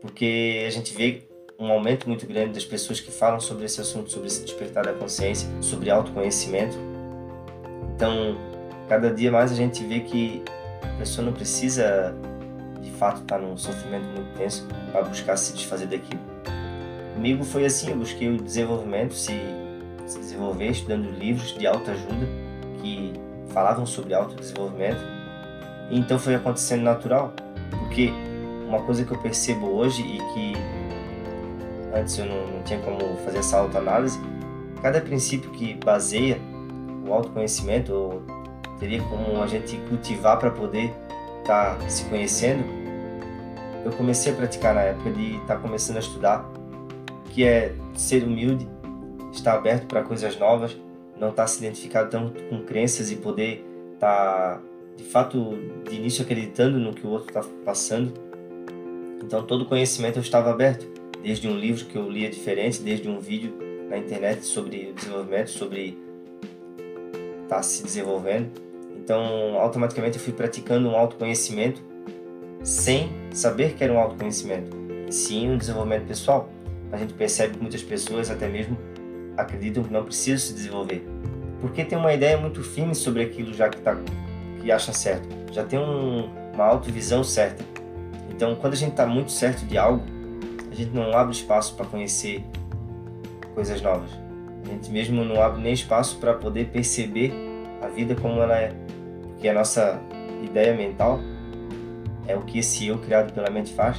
porque 0.00 0.64
a 0.66 0.70
gente 0.70 0.94
vê 0.94 1.28
um 1.58 1.70
aumento 1.70 2.08
muito 2.08 2.26
grande 2.26 2.54
das 2.54 2.64
pessoas 2.64 3.00
que 3.00 3.10
falam 3.10 3.38
sobre 3.38 3.66
esse 3.66 3.78
assunto, 3.80 4.10
sobre 4.10 4.28
esse 4.28 4.42
despertar 4.42 4.86
da 4.86 4.94
consciência, 4.94 5.46
sobre 5.60 5.90
autoconhecimento. 5.90 6.78
Então, 7.94 8.38
cada 8.88 9.12
dia 9.12 9.30
mais 9.30 9.52
a 9.52 9.54
gente 9.54 9.84
vê 9.84 10.00
que 10.00 10.42
a 10.82 10.98
pessoa 10.98 11.26
não 11.26 11.34
precisa 11.34 12.14
de 12.80 12.90
fato 12.92 13.20
estar 13.20 13.38
num 13.38 13.58
sofrimento 13.58 14.04
muito 14.06 14.34
tenso 14.38 14.66
para 14.90 15.02
buscar 15.02 15.36
se 15.36 15.52
desfazer 15.52 15.86
daquilo. 15.86 16.20
Comigo 17.12 17.44
foi 17.44 17.66
assim, 17.66 17.90
eu 17.90 17.96
busquei 17.96 18.30
o 18.30 18.38
desenvolvimento, 18.38 19.12
se, 19.12 19.38
se 20.06 20.18
desenvolver 20.18 20.70
estudando 20.70 21.10
livros 21.10 21.52
de 21.58 21.66
autoajuda, 21.66 22.26
que 22.80 23.12
falavam 23.48 23.86
sobre 23.86 24.14
autodesenvolvimento. 24.14 25.00
E 25.90 25.98
então 25.98 26.18
foi 26.18 26.34
acontecendo 26.34 26.82
natural, 26.82 27.32
porque 27.70 28.12
uma 28.66 28.80
coisa 28.82 29.04
que 29.04 29.12
eu 29.12 29.18
percebo 29.18 29.66
hoje 29.66 30.02
e 30.02 30.18
que 30.32 30.52
antes 31.94 32.16
eu 32.18 32.26
não, 32.26 32.46
não 32.46 32.62
tinha 32.62 32.78
como 32.80 33.16
fazer 33.24 33.38
essa 33.38 33.58
autoanálise, 33.58 34.18
cada 34.80 35.00
princípio 35.00 35.50
que 35.50 35.74
baseia 35.74 36.40
o 37.06 37.12
autoconhecimento, 37.12 37.92
ou 37.92 38.22
teria 38.78 39.02
como 39.02 39.42
a 39.42 39.46
gente 39.46 39.76
cultivar 39.88 40.38
para 40.38 40.50
poder 40.50 40.94
estar 41.40 41.76
tá 41.76 41.88
se 41.88 42.04
conhecendo, 42.04 42.64
eu 43.84 43.92
comecei 43.92 44.32
a 44.32 44.36
praticar 44.36 44.74
na 44.74 44.82
época 44.82 45.10
de 45.10 45.36
estar 45.36 45.56
tá 45.56 45.56
começando 45.56 45.96
a 45.96 46.00
estudar, 46.00 46.48
que 47.30 47.44
é 47.44 47.74
ser 47.94 48.22
humilde, 48.22 48.68
estar 49.32 49.54
aberto 49.54 49.86
para 49.86 50.02
coisas 50.02 50.38
novas, 50.38 50.76
não 51.20 51.28
estar 51.28 51.42
tá 51.42 51.46
se 51.46 51.58
identificado 51.58 52.10
tanto 52.10 52.42
com 52.44 52.62
crenças 52.62 53.10
e 53.10 53.16
poder 53.16 53.64
estar 53.94 54.56
tá, 54.56 54.62
de 54.96 55.04
fato 55.04 55.58
de 55.88 55.96
início 55.96 56.24
acreditando 56.24 56.78
no 56.78 56.94
que 56.94 57.06
o 57.06 57.10
outro 57.10 57.28
está 57.28 57.42
passando. 57.64 58.12
Então 59.22 59.42
todo 59.42 59.66
conhecimento 59.66 60.16
eu 60.16 60.22
estava 60.22 60.50
aberto, 60.50 60.88
desde 61.22 61.46
um 61.46 61.56
livro 61.56 61.84
que 61.84 61.96
eu 61.96 62.08
lia 62.08 62.30
diferente, 62.30 62.80
desde 62.80 63.08
um 63.08 63.20
vídeo 63.20 63.52
na 63.88 63.98
internet 63.98 64.46
sobre 64.46 64.92
desenvolvimento, 64.94 65.50
sobre 65.50 65.98
estar 67.42 67.56
tá 67.56 67.62
se 67.62 67.82
desenvolvendo. 67.84 68.50
Então 68.96 69.58
automaticamente 69.58 70.16
eu 70.16 70.24
fui 70.24 70.32
praticando 70.32 70.88
um 70.88 70.96
autoconhecimento 70.96 71.82
sem 72.64 73.10
saber 73.30 73.74
que 73.74 73.84
era 73.84 73.92
um 73.92 73.98
autoconhecimento, 73.98 74.74
sim 75.10 75.50
um 75.50 75.58
desenvolvimento 75.58 76.06
pessoal. 76.06 76.48
A 76.92 76.96
gente 76.96 77.12
percebe 77.12 77.54
que 77.54 77.60
muitas 77.60 77.82
pessoas 77.82 78.30
até 78.30 78.48
mesmo 78.48 78.76
acreditam 79.40 79.82
que 79.82 79.92
não 79.92 80.04
precisam 80.04 80.38
se 80.38 80.54
desenvolver. 80.54 81.06
Porque 81.60 81.84
tem 81.84 81.98
uma 81.98 82.12
ideia 82.12 82.36
muito 82.36 82.62
firme 82.62 82.94
sobre 82.94 83.22
aquilo 83.22 83.52
já 83.52 83.68
que, 83.68 83.78
tá, 83.78 83.96
que 84.60 84.72
acha 84.72 84.92
certo. 84.92 85.28
Já 85.52 85.64
tem 85.64 85.78
um, 85.78 86.30
uma 86.54 86.64
autovisão 86.64 87.22
certa. 87.22 87.62
Então, 88.30 88.54
quando 88.54 88.72
a 88.72 88.76
gente 88.76 88.92
está 88.92 89.06
muito 89.06 89.30
certo 89.30 89.66
de 89.66 89.76
algo, 89.76 90.02
a 90.70 90.74
gente 90.74 90.92
não 90.92 91.12
abre 91.12 91.34
espaço 91.34 91.74
para 91.74 91.84
conhecer 91.86 92.44
coisas 93.54 93.82
novas. 93.82 94.10
A 94.64 94.70
A 94.70 94.72
gente 94.72 94.90
mesmo 94.90 95.24
não 95.24 95.42
abre 95.42 95.60
nem 95.60 95.72
espaço 95.72 96.16
para 96.18 96.34
poder 96.34 96.68
perceber 96.68 97.32
a 97.82 97.88
vida 97.88 98.14
como 98.14 98.40
ela 98.40 98.56
é. 98.56 98.72
Porque 99.22 99.48
a 99.48 99.52
nossa 99.52 100.00
ideia 100.42 100.74
mental 100.74 101.20
é 102.26 102.36
o 102.36 102.42
que 102.42 102.58
esse 102.58 102.86
eu 102.86 102.98
criado 102.98 103.32
pela 103.32 103.50
mente 103.50 103.72
faz, 103.72 103.96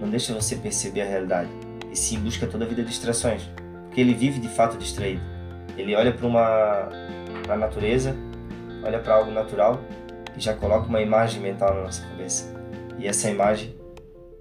não 0.00 0.08
deixa 0.08 0.32
você 0.32 0.56
perceber 0.56 1.02
a 1.02 1.04
realidade, 1.04 1.50
e 1.90 1.96
sim 1.96 2.18
busca 2.18 2.46
toda 2.46 2.64
a 2.64 2.68
vida 2.68 2.82
distrações, 2.82 3.48
porque 3.92 4.00
ele 4.00 4.14
vive 4.14 4.40
de 4.40 4.48
fato 4.48 4.78
distraído. 4.78 5.20
Ele 5.76 5.94
olha 5.94 6.14
para 6.14 6.26
uma 6.26 6.88
pra 7.42 7.56
natureza, 7.58 8.16
olha 8.82 8.98
para 8.98 9.16
algo 9.16 9.30
natural 9.30 9.78
e 10.34 10.40
já 10.40 10.54
coloca 10.54 10.86
uma 10.86 11.02
imagem 11.02 11.42
mental 11.42 11.74
na 11.74 11.82
nossa 11.82 12.02
cabeça. 12.06 12.54
E 12.98 13.06
essa 13.06 13.28
imagem 13.28 13.76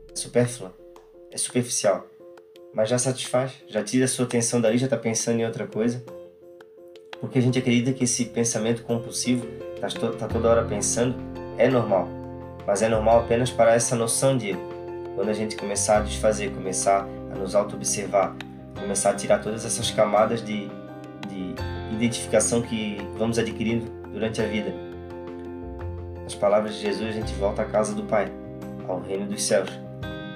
é 0.10 0.16
supérflua, 0.16 0.74
é 1.30 1.38
superficial, 1.38 2.08
mas 2.74 2.88
já 2.88 2.98
satisfaz, 2.98 3.52
já 3.68 3.84
tira 3.84 4.06
a 4.06 4.08
sua 4.08 4.24
atenção 4.24 4.62
dali, 4.62 4.78
já 4.78 4.86
está 4.86 4.96
pensando 4.96 5.42
em 5.42 5.46
outra 5.46 5.68
coisa. 5.68 6.02
Porque 7.20 7.38
a 7.38 7.42
gente 7.42 7.60
acredita 7.60 7.92
que 7.92 8.06
esse 8.06 8.26
pensamento 8.26 8.84
compulsivo, 8.84 9.46
tá, 9.82 9.88
tá 10.18 10.28
toda 10.30 10.50
hora 10.50 10.64
pensando, 10.64 11.14
é 11.58 11.68
normal, 11.68 12.08
mas 12.66 12.82
é 12.82 12.88
normal 12.88 13.20
apenas 13.20 13.52
para 13.52 13.74
essa 13.74 13.98
noção 13.98 14.38
de. 14.38 14.56
Quando 15.14 15.28
a 15.28 15.34
gente 15.34 15.58
começar 15.58 15.98
a 15.98 16.02
desfazer, 16.02 16.52
começar 16.52 17.06
a 17.34 17.36
nos 17.38 17.54
auto-observar, 17.54 18.34
começar 18.80 19.12
a 19.12 19.14
tirar 19.14 19.40
todas 19.40 19.66
essas 19.66 19.92
camadas 19.92 20.44
de, 20.44 20.68
de 21.28 21.56
identificação 21.92 22.62
que 22.62 22.98
vamos 23.18 23.38
adquirindo 23.38 23.86
durante 24.12 24.42
a 24.42 24.46
vida. 24.46 24.74
As 26.26 26.36
palavras 26.36 26.76
de 26.76 26.82
Jesus, 26.82 27.10
a 27.10 27.12
gente 27.12 27.34
volta 27.36 27.62
à 27.62 27.66
casa 27.66 27.94
do 27.94 28.04
Pai, 28.04 28.32
ao 28.88 29.02
reino 29.02 29.26
dos 29.26 29.44
céus, 29.44 29.70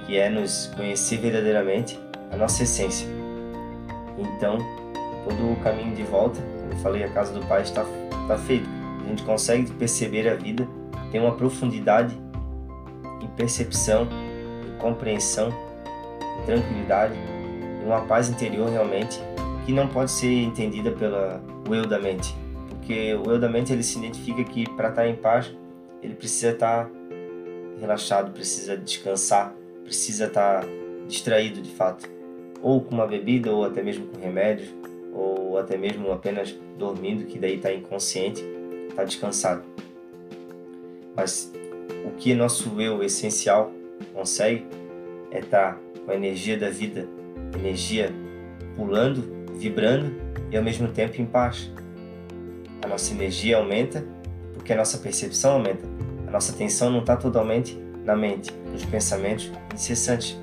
que 0.05 0.17
é 0.17 0.29
nos 0.29 0.67
conhecer 0.75 1.17
verdadeiramente 1.17 1.99
a 2.31 2.37
nossa 2.37 2.63
essência. 2.63 3.07
Então, 4.17 4.57
todo 5.23 5.51
o 5.51 5.55
caminho 5.63 5.95
de 5.95 6.03
volta, 6.03 6.39
como 6.59 6.71
eu 6.71 6.77
falei, 6.77 7.03
a 7.03 7.09
casa 7.09 7.33
do 7.33 7.45
Pai 7.47 7.61
está, 7.61 7.85
está 8.21 8.37
feito. 8.37 8.69
A 9.03 9.07
gente 9.07 9.23
consegue 9.23 9.71
perceber 9.71 10.27
a 10.27 10.35
vida, 10.35 10.67
tem 11.11 11.21
uma 11.21 11.35
profundidade 11.35 12.15
em 13.21 13.27
percepção, 13.35 14.07
em 14.67 14.77
compreensão, 14.79 15.49
em 15.49 16.45
tranquilidade, 16.45 17.13
uma 17.85 18.01
paz 18.01 18.29
interior 18.29 18.69
realmente 18.69 19.19
que 19.65 19.71
não 19.71 19.87
pode 19.87 20.11
ser 20.11 20.31
entendida 20.31 20.91
pela 20.91 21.41
o 21.67 21.73
eu 21.73 21.85
da 21.87 21.99
mente, 21.99 22.35
porque 22.69 23.13
o 23.15 23.31
eu 23.31 23.39
da 23.39 23.49
mente 23.49 23.73
ele 23.73 23.83
se 23.83 23.97
identifica 23.97 24.43
que 24.43 24.69
para 24.71 24.89
estar 24.89 25.07
em 25.07 25.15
paz 25.15 25.51
ele 26.01 26.13
precisa 26.13 26.51
estar 26.51 26.89
relaxado, 27.79 28.31
precisa 28.31 28.77
descansar, 28.77 29.55
precisa 29.83 30.25
estar 30.25 30.63
distraído 31.07 31.61
de 31.61 31.71
fato, 31.71 32.07
ou 32.61 32.81
com 32.81 32.95
uma 32.95 33.07
bebida, 33.07 33.51
ou 33.51 33.65
até 33.65 33.81
mesmo 33.81 34.07
com 34.07 34.19
remédios, 34.19 34.73
ou 35.13 35.57
até 35.57 35.77
mesmo 35.77 36.11
apenas 36.11 36.55
dormindo, 36.77 37.25
que 37.25 37.39
daí 37.39 37.55
está 37.55 37.73
inconsciente, 37.73 38.43
está 38.89 39.03
descansado. 39.03 39.63
Mas 41.15 41.51
o 42.05 42.11
que 42.17 42.33
nosso 42.33 42.79
eu 42.81 43.01
essencial 43.03 43.71
consegue 44.13 44.65
é 45.31 45.39
estar 45.39 45.79
com 46.05 46.11
a 46.11 46.15
energia 46.15 46.57
da 46.57 46.69
vida, 46.69 47.07
energia 47.57 48.11
pulando, 48.75 49.47
vibrando 49.57 50.13
e 50.51 50.57
ao 50.57 50.63
mesmo 50.63 50.87
tempo 50.87 51.21
em 51.21 51.25
paz. 51.25 51.71
A 52.83 52.87
nossa 52.87 53.13
energia 53.13 53.57
aumenta 53.57 54.05
porque 54.53 54.73
a 54.73 54.75
nossa 54.75 54.97
percepção 54.97 55.53
aumenta. 55.53 55.85
A 56.27 56.31
nossa 56.31 56.51
atenção 56.51 56.89
não 56.89 56.99
está 56.99 57.15
totalmente 57.15 57.77
na 58.03 58.15
mente, 58.15 58.51
nos 58.71 58.85
pensamentos 58.85 59.51
incessantes. 59.73 60.39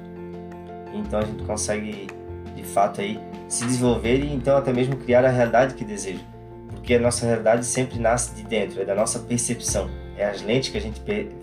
Então 0.93 1.21
a 1.21 1.25
gente 1.25 1.43
consegue, 1.45 2.09
de 2.55 2.65
fato, 2.65 3.01
aí 3.01 3.19
se 3.49 3.65
desenvolver 3.65 4.19
e 4.19 4.33
então 4.33 4.57
até 4.57 4.73
mesmo 4.73 4.97
criar 4.97 5.25
a 5.25 5.29
realidade 5.29 5.75
que 5.75 5.85
deseja. 5.85 6.21
Porque 6.69 6.95
a 6.95 7.01
nossa 7.01 7.27
realidade 7.27 7.65
sempre 7.65 7.99
nasce 7.99 8.35
de 8.35 8.43
dentro, 8.43 8.81
é 8.81 8.85
da 8.85 8.95
nossa 8.95 9.19
percepção, 9.21 9.89
é 10.17 10.25
as 10.25 10.43
lentes 10.43 10.71
que 10.71 10.79
a 10.79 10.81
gente 10.81 11.01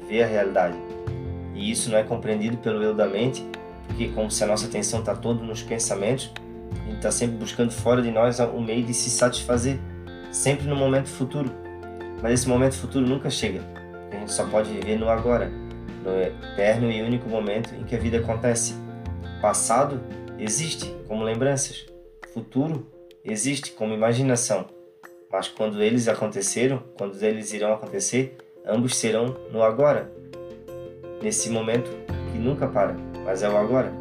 vê 0.08 0.24
a 0.24 0.28
realidade. 0.28 0.78
E 1.56 1.72
isso 1.72 1.90
não 1.90 1.98
é 1.98 2.04
compreendido 2.04 2.58
pelo 2.58 2.84
eu 2.84 2.94
da 2.94 3.08
mente, 3.08 3.46
porque 3.90 4.10
como 4.10 4.30
se 4.30 4.44
a 4.44 4.48
nossa 4.48 4.68
atenção 4.68 5.00
está 5.00 5.16
toda 5.16 5.44
nos 5.44 5.64
pensamentos, 5.64 6.32
a 6.72 6.86
gente 6.86 6.98
está 6.98 7.12
sempre 7.12 7.38
buscando 7.38 7.72
fora 7.72 8.02
de 8.02 8.12
nós 8.12 8.40
um 8.40 8.62
meio 8.62 8.84
de 8.86 8.94
se 8.94 9.10
satisfazer, 9.10 9.80
sempre 10.32 10.68
no 10.68 10.76
momento 10.76 11.10
futuro. 11.10 11.52
Mas 12.22 12.34
esse 12.34 12.48
momento 12.48 12.76
futuro 12.76 13.06
nunca 13.06 13.30
chega. 13.30 13.62
A 14.12 14.16
gente 14.16 14.32
só 14.32 14.46
pode 14.46 14.72
viver 14.72 14.98
no 14.98 15.10
agora, 15.10 15.52
no 16.04 16.22
eterno 16.54 16.92
e 16.92 17.02
único 17.02 17.28
momento 17.28 17.74
em 17.76 17.84
que 17.84 17.96
a 17.96 18.00
vida 18.00 18.20
acontece. 18.20 18.76
Passado 19.42 20.02
existe 20.38 20.94
como 21.08 21.24
lembranças, 21.24 21.86
futuro 22.34 22.88
existe 23.24 23.72
como 23.72 23.94
imaginação. 23.94 24.68
Mas 25.32 25.48
quando 25.48 25.82
eles 25.82 26.08
aconteceram, 26.08 26.84
quando 26.98 27.22
eles 27.22 27.54
irão 27.54 27.74
acontecer, 27.74 28.38
ambos 28.66 28.96
serão 28.96 29.36
no 29.52 29.62
agora, 29.62 30.12
nesse 31.22 31.50
momento 31.50 31.90
que 32.32 32.38
nunca 32.38 32.68
para, 32.68 32.96
mas 33.26 33.44
é 33.44 33.50
o 33.50 33.58
agora. 33.58 33.92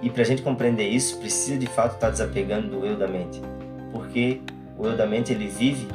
E 0.00 0.10
para 0.10 0.22
a 0.22 0.24
gente 0.24 0.42
compreender 0.42 0.88
isso, 0.88 1.18
precisa 1.18 1.58
de 1.58 1.66
fato 1.66 1.94
estar 1.94 2.10
desapegando 2.10 2.68
do 2.68 2.86
eu 2.86 2.96
da 2.96 3.08
mente, 3.08 3.42
porque 3.92 4.40
o 4.76 4.86
eu 4.86 4.96
da 4.96 5.06
mente 5.06 5.32
ele 5.32 5.48
vive 5.48 5.88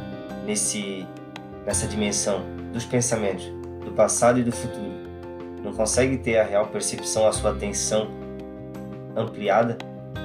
nesse 0.45 1.07
nessa 1.65 1.87
dimensão 1.87 2.41
dos 2.73 2.85
pensamentos, 2.85 3.45
do 3.85 3.91
passado 3.91 4.39
e 4.39 4.43
do 4.43 4.51
futuro. 4.51 4.91
Não 5.63 5.71
consegue 5.71 6.17
ter 6.17 6.37
a 6.37 6.43
real 6.43 6.67
percepção, 6.67 7.25
a 7.25 7.31
sua 7.31 7.51
atenção 7.51 8.09
ampliada 9.15 9.77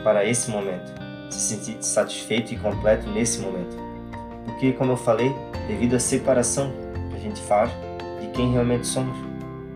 para 0.02 0.24
esse 0.24 0.50
momento, 0.50 0.92
se 1.30 1.38
sentir 1.38 1.76
satisfeito 1.80 2.52
e 2.52 2.58
completo 2.58 3.08
nesse 3.08 3.40
momento. 3.40 3.76
Porque, 4.44 4.72
como 4.72 4.92
eu 4.92 4.96
falei, 4.96 5.32
devido 5.68 5.94
à 5.94 6.00
separação 6.00 6.72
que 7.10 7.16
a 7.16 7.20
gente 7.20 7.40
faz 7.42 7.70
de 8.20 8.26
quem 8.28 8.50
realmente 8.50 8.86
somos, 8.86 9.16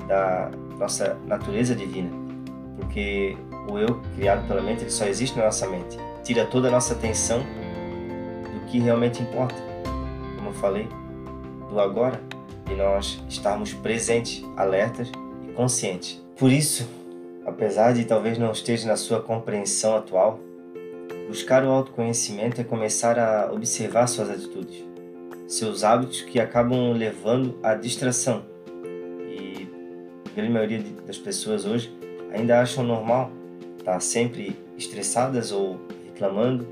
da 0.08 0.50
nossa 0.82 1.16
natureza 1.26 1.74
divina. 1.74 2.10
Porque 2.76 3.36
o 3.70 3.78
eu 3.78 4.00
criado 4.16 4.46
pela 4.46 4.60
mente 4.60 4.82
ele 4.82 4.90
só 4.90 5.06
existe 5.06 5.38
na 5.38 5.44
nossa 5.44 5.66
mente. 5.68 5.96
Tira 6.24 6.44
toda 6.44 6.68
a 6.68 6.70
nossa 6.70 6.94
atenção 6.94 7.40
do 7.40 8.66
que 8.66 8.78
realmente 8.78 9.22
importa. 9.22 9.56
Como 10.36 10.50
eu 10.50 10.54
falei, 10.54 10.88
do 11.70 11.80
agora, 11.80 12.20
e 12.70 12.74
nós 12.74 13.22
estarmos 13.28 13.72
presentes, 13.72 14.44
alertas 14.56 15.10
e 15.48 15.52
conscientes. 15.52 16.22
Por 16.36 16.50
isso, 16.50 16.88
apesar 17.46 17.92
de 17.92 18.04
talvez 18.04 18.38
não 18.38 18.50
esteja 18.52 18.86
na 18.86 18.96
sua 18.96 19.20
compreensão 19.20 19.96
atual, 19.96 20.40
buscar 21.28 21.64
o 21.64 21.70
autoconhecimento 21.70 22.60
é 22.60 22.64
começar 22.64 23.18
a 23.18 23.52
observar 23.52 24.06
suas 24.06 24.30
atitudes, 24.30 24.84
seus 25.46 25.84
hábitos 25.84 26.22
que 26.22 26.40
acabam 26.40 26.92
levando 26.92 27.58
à 27.62 27.74
distração. 27.74 28.51
Grande 30.34 30.50
maioria 30.50 30.82
das 31.06 31.18
pessoas 31.18 31.66
hoje 31.66 31.92
ainda 32.32 32.60
acham 32.60 32.82
normal 32.82 33.30
estar 33.78 34.00
sempre 34.00 34.56
estressadas 34.78 35.52
ou 35.52 35.78
reclamando, 36.06 36.66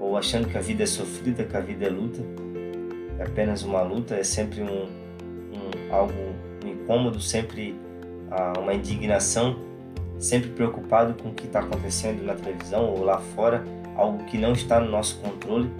ou 0.00 0.16
achando 0.16 0.48
que 0.48 0.58
a 0.58 0.60
vida 0.60 0.82
é 0.82 0.86
sofrida, 0.86 1.44
que 1.44 1.56
a 1.56 1.60
vida 1.60 1.86
é 1.86 1.88
luta. 1.88 2.20
É 3.18 3.22
apenas 3.22 3.62
uma 3.62 3.82
luta, 3.82 4.16
é 4.16 4.24
sempre 4.24 4.60
um, 4.60 4.86
um 4.86 5.94
algo 5.94 6.12
um 6.64 6.68
incômodo, 6.68 7.20
sempre 7.20 7.76
ah, 8.30 8.54
uma 8.58 8.74
indignação, 8.74 9.56
sempre 10.18 10.50
preocupado 10.50 11.14
com 11.22 11.28
o 11.28 11.34
que 11.34 11.46
está 11.46 11.60
acontecendo 11.60 12.24
na 12.24 12.34
televisão 12.34 12.86
ou 12.86 13.04
lá 13.04 13.18
fora, 13.18 13.64
algo 13.94 14.24
que 14.24 14.36
não 14.36 14.52
está 14.52 14.80
no 14.80 14.90
nosso 14.90 15.18
controle 15.20 15.70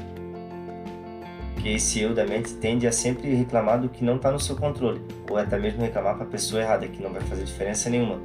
que 1.65 1.71
esse 1.71 1.99
eu 1.99 2.15
da 2.15 2.27
mente 2.27 2.53
tende 2.57 2.87
a 2.87 2.93
sempre 2.93 3.35
reclamar 3.35 3.81
do 3.81 3.89
que 3.89 4.05
não 4.05 4.17
está 4.17 4.31
no 4.31 4.39
seu 4.39 4.55
controle, 4.55 5.01
ou 5.31 5.39
até 5.39 5.59
mesmo 5.59 5.81
reclamar 5.81 6.15
para 6.15 6.25
a 6.25 6.29
pessoa 6.29 6.61
errada, 6.61 6.87
que 6.87 7.03
não 7.03 7.11
vai 7.11 7.23
fazer 7.23 7.43
diferença 7.43 7.89
nenhuma. 7.89 8.21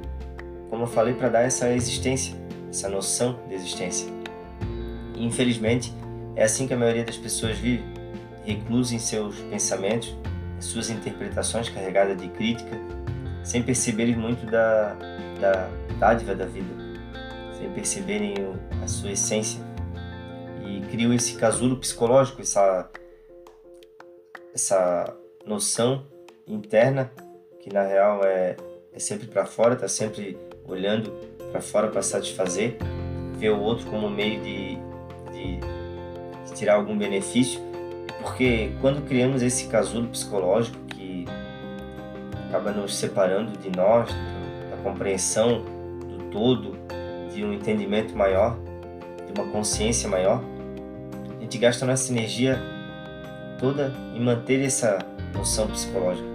Como 0.68 0.82
eu 0.82 0.86
falei, 0.86 1.14
para 1.14 1.30
dar 1.30 1.40
essa 1.40 1.70
existência, 1.72 2.36
essa 2.68 2.86
noção 2.90 3.40
de 3.48 3.54
existência. 3.54 4.12
Infelizmente, 5.16 5.90
é 6.36 6.44
assim 6.44 6.66
que 6.66 6.74
a 6.74 6.76
maioria 6.76 7.02
das 7.02 7.16
pessoas 7.16 7.56
vive, 7.56 7.82
reclusa 8.44 8.94
em 8.94 8.98
seus 8.98 9.36
pensamentos, 9.36 10.14
em 10.58 10.60
suas 10.60 10.90
interpretações 10.90 11.70
carregadas 11.70 12.20
de 12.20 12.28
crítica, 12.28 12.76
sem 13.42 13.62
perceberem 13.62 14.16
muito 14.16 14.44
da, 14.44 14.94
da 15.40 15.70
dádiva 15.98 16.34
da 16.34 16.44
vida, 16.44 16.68
sem 17.58 17.70
perceberem 17.70 18.34
a 18.84 18.86
sua 18.86 19.12
essência. 19.12 19.62
E 20.62 20.82
criam 20.90 21.14
esse 21.14 21.36
casulo 21.36 21.78
psicológico, 21.78 22.42
essa 22.42 22.86
essa 24.54 25.16
noção 25.46 26.06
interna 26.46 27.10
que 27.60 27.72
na 27.72 27.82
real 27.82 28.24
é, 28.24 28.56
é 28.92 28.98
sempre 28.98 29.26
para 29.26 29.46
fora, 29.46 29.76
tá 29.76 29.86
sempre 29.88 30.36
olhando 30.64 31.12
para 31.50 31.60
fora 31.60 31.88
para 31.88 32.02
satisfazer, 32.02 32.76
ver 33.38 33.50
o 33.50 33.60
outro 33.60 33.86
como 33.90 34.08
meio 34.08 34.40
de, 34.40 34.76
de, 35.32 35.56
de, 36.46 36.52
tirar 36.54 36.74
algum 36.74 36.96
benefício, 36.96 37.60
porque 38.20 38.72
quando 38.80 39.06
criamos 39.06 39.42
esse 39.42 39.66
casulo 39.66 40.08
psicológico 40.08 40.78
que 40.86 41.24
acaba 42.48 42.72
nos 42.72 42.96
separando 42.96 43.58
de 43.58 43.70
nós, 43.76 44.10
da 44.70 44.76
compreensão 44.82 45.64
do 46.08 46.30
todo, 46.30 46.78
de 47.32 47.44
um 47.44 47.52
entendimento 47.52 48.16
maior, 48.16 48.58
de 49.26 49.40
uma 49.40 49.50
consciência 49.50 50.08
maior, 50.08 50.42
a 51.36 51.40
gente 51.40 51.58
gasta 51.58 51.86
nossa 51.86 52.12
energia 52.12 52.79
toda 53.60 53.92
em 54.14 54.20
manter 54.20 54.64
essa 54.64 54.98
noção 55.34 55.68
psicológica. 55.68 56.28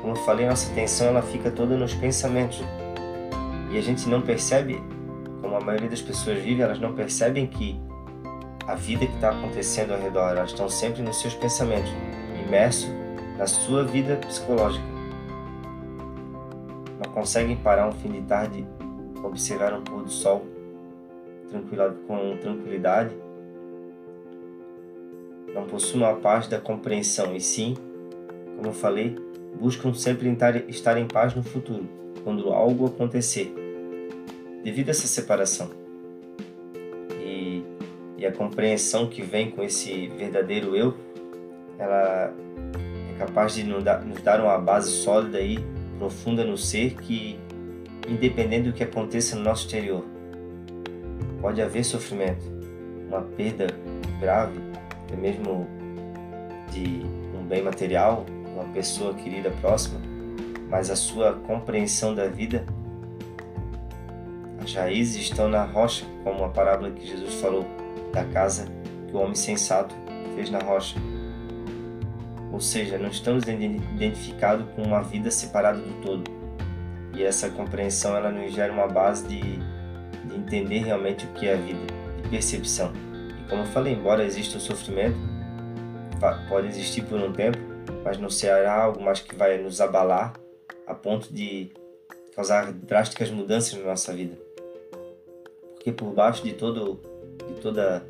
Como 0.00 0.12
eu 0.12 0.16
falei, 0.16 0.46
nossa 0.46 0.70
atenção 0.70 1.06
ela 1.06 1.22
fica 1.22 1.50
toda 1.50 1.76
nos 1.76 1.94
pensamentos. 1.94 2.62
E 3.70 3.78
a 3.78 3.80
gente 3.80 4.06
não 4.08 4.20
percebe, 4.20 4.82
como 5.40 5.56
a 5.56 5.60
maioria 5.60 5.88
das 5.88 6.02
pessoas 6.02 6.38
vive, 6.38 6.60
elas 6.60 6.78
não 6.78 6.92
percebem 6.92 7.46
que 7.46 7.80
a 8.66 8.74
vida 8.74 9.06
que 9.06 9.14
está 9.14 9.30
acontecendo 9.30 9.92
ao 9.92 10.00
redor, 10.00 10.30
elas 10.30 10.50
estão 10.50 10.68
sempre 10.68 11.02
nos 11.02 11.20
seus 11.20 11.34
pensamentos, 11.34 11.90
imersos 12.46 12.90
na 13.38 13.46
sua 13.46 13.84
vida 13.84 14.16
psicológica. 14.16 14.84
Não 17.02 17.12
conseguem 17.12 17.56
parar 17.56 17.88
um 17.88 17.92
fim 17.92 18.10
de 18.10 18.22
tarde, 18.22 18.66
observar 19.22 19.72
um 19.72 19.82
pôr 19.82 20.02
do 20.02 20.10
sol 20.10 20.44
com 22.06 22.36
tranquilidade. 22.38 23.14
Não 25.54 25.64
possuem 25.64 26.04
a 26.04 26.14
paz 26.14 26.48
da 26.48 26.60
compreensão 26.60 27.34
e 27.34 27.40
sim, 27.40 27.76
como 28.56 28.68
eu 28.68 28.72
falei, 28.72 29.16
buscam 29.58 29.94
sempre 29.94 30.28
estar 30.68 30.98
em 30.98 31.06
paz 31.06 31.34
no 31.34 31.42
futuro, 31.42 31.88
quando 32.24 32.52
algo 32.52 32.86
acontecer, 32.86 33.54
devido 34.64 34.88
a 34.88 34.90
essa 34.90 35.06
separação. 35.06 35.70
E, 37.20 37.62
e 38.18 38.26
a 38.26 38.32
compreensão 38.32 39.06
que 39.06 39.22
vem 39.22 39.50
com 39.50 39.62
esse 39.62 40.08
verdadeiro 40.08 40.74
eu, 40.74 40.94
ela 41.78 42.32
é 43.14 43.18
capaz 43.18 43.54
de 43.54 43.62
nos 43.62 43.84
dar 43.84 44.40
uma 44.40 44.58
base 44.58 44.90
sólida 44.90 45.40
e 45.40 45.58
profunda 45.98 46.44
no 46.44 46.58
ser 46.58 46.94
que, 46.94 47.38
independente 48.08 48.68
do 48.68 48.72
que 48.72 48.82
aconteça 48.82 49.36
no 49.36 49.42
nosso 49.42 49.66
exterior, 49.66 50.04
pode 51.40 51.62
haver 51.62 51.84
sofrimento, 51.84 52.44
uma 53.08 53.22
perda 53.22 53.66
grave, 54.20 54.58
até 55.14 55.20
mesmo 55.20 55.66
de 56.70 57.02
um 57.38 57.46
bem 57.46 57.62
material, 57.62 58.26
uma 58.52 58.64
pessoa 58.72 59.14
querida 59.14 59.50
próxima, 59.60 60.00
mas 60.68 60.90
a 60.90 60.96
sua 60.96 61.34
compreensão 61.34 62.14
da 62.14 62.26
vida, 62.26 62.64
as 64.62 64.74
raízes 64.74 65.22
estão 65.22 65.48
na 65.48 65.64
rocha, 65.64 66.04
como 66.24 66.44
a 66.44 66.48
parábola 66.48 66.90
que 66.90 67.06
Jesus 67.06 67.34
falou 67.34 67.64
da 68.12 68.24
casa 68.24 68.66
que 69.08 69.14
o 69.14 69.20
homem 69.20 69.34
sensato 69.34 69.94
fez 70.34 70.50
na 70.50 70.58
rocha. 70.58 70.96
Ou 72.52 72.60
seja, 72.60 72.98
não 72.98 73.08
estamos 73.08 73.44
identificados 73.46 74.66
com 74.74 74.82
uma 74.82 75.02
vida 75.02 75.30
separada 75.30 75.80
do 75.80 76.02
todo. 76.02 76.30
E 77.16 77.22
essa 77.22 77.50
compreensão 77.50 78.16
ela 78.16 78.30
nos 78.30 78.52
gera 78.52 78.72
uma 78.72 78.86
base 78.86 79.26
de, 79.26 79.40
de 79.40 80.36
entender 80.36 80.78
realmente 80.80 81.26
o 81.26 81.28
que 81.30 81.46
é 81.46 81.54
a 81.54 81.56
vida, 81.56 81.80
de 82.22 82.28
percepção. 82.28 82.92
Como 83.48 83.62
eu 83.62 83.66
falei, 83.66 83.92
embora 83.92 84.24
exista 84.24 84.58
o 84.58 84.60
sofrimento, 84.60 85.16
pode 86.48 86.68
existir 86.68 87.02
por 87.02 87.18
um 87.18 87.32
tempo, 87.32 87.58
mas 88.04 88.18
não 88.18 88.30
será 88.30 88.82
algo 88.82 89.02
mais 89.02 89.20
que 89.20 89.34
vai 89.34 89.58
nos 89.58 89.80
abalar 89.80 90.32
a 90.86 90.94
ponto 90.94 91.32
de 91.32 91.70
causar 92.34 92.72
drásticas 92.72 93.30
mudanças 93.30 93.78
na 93.78 93.86
nossa 93.86 94.12
vida. 94.12 94.36
Porque 95.74 95.92
por 95.92 96.12
baixo 96.12 96.42
de, 96.42 96.52
todo, 96.52 97.00
de 97.46 97.60
toda 97.60 98.04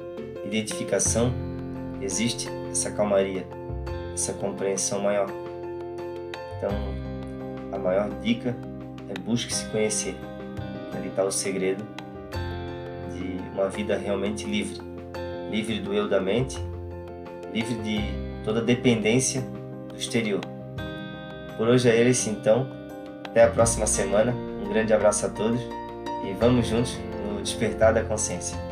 identificação 0.44 1.32
existe 2.00 2.48
essa 2.70 2.90
calmaria, 2.90 3.46
essa 4.12 4.32
compreensão 4.34 5.00
maior. 5.00 5.28
Então, 6.58 6.70
a 7.72 7.78
maior 7.78 8.10
dica 8.20 8.56
é 9.08 9.18
busque 9.20 9.52
se 9.52 9.66
conhecer. 9.66 10.16
Ali 10.92 11.08
está 11.08 11.24
o 11.24 11.30
segredo 11.30 11.84
de 13.12 13.38
uma 13.52 13.68
vida 13.68 13.96
realmente 13.96 14.46
livre. 14.46 14.93
Livre 15.54 15.78
do 15.78 15.94
eu 15.94 16.08
da 16.08 16.20
mente, 16.20 16.58
livre 17.52 17.76
de 17.76 18.00
toda 18.44 18.60
dependência 18.60 19.40
do 19.88 19.94
exterior. 19.96 20.40
Por 21.56 21.68
hoje 21.68 21.88
é 21.88 22.08
esse 22.08 22.28
então. 22.28 22.66
Até 23.24 23.44
a 23.44 23.48
próxima 23.48 23.86
semana. 23.86 24.32
Um 24.32 24.68
grande 24.68 24.92
abraço 24.92 25.26
a 25.26 25.28
todos 25.28 25.60
e 26.24 26.32
vamos 26.40 26.66
juntos 26.66 26.98
no 27.24 27.40
despertar 27.40 27.94
da 27.94 28.02
consciência. 28.02 28.63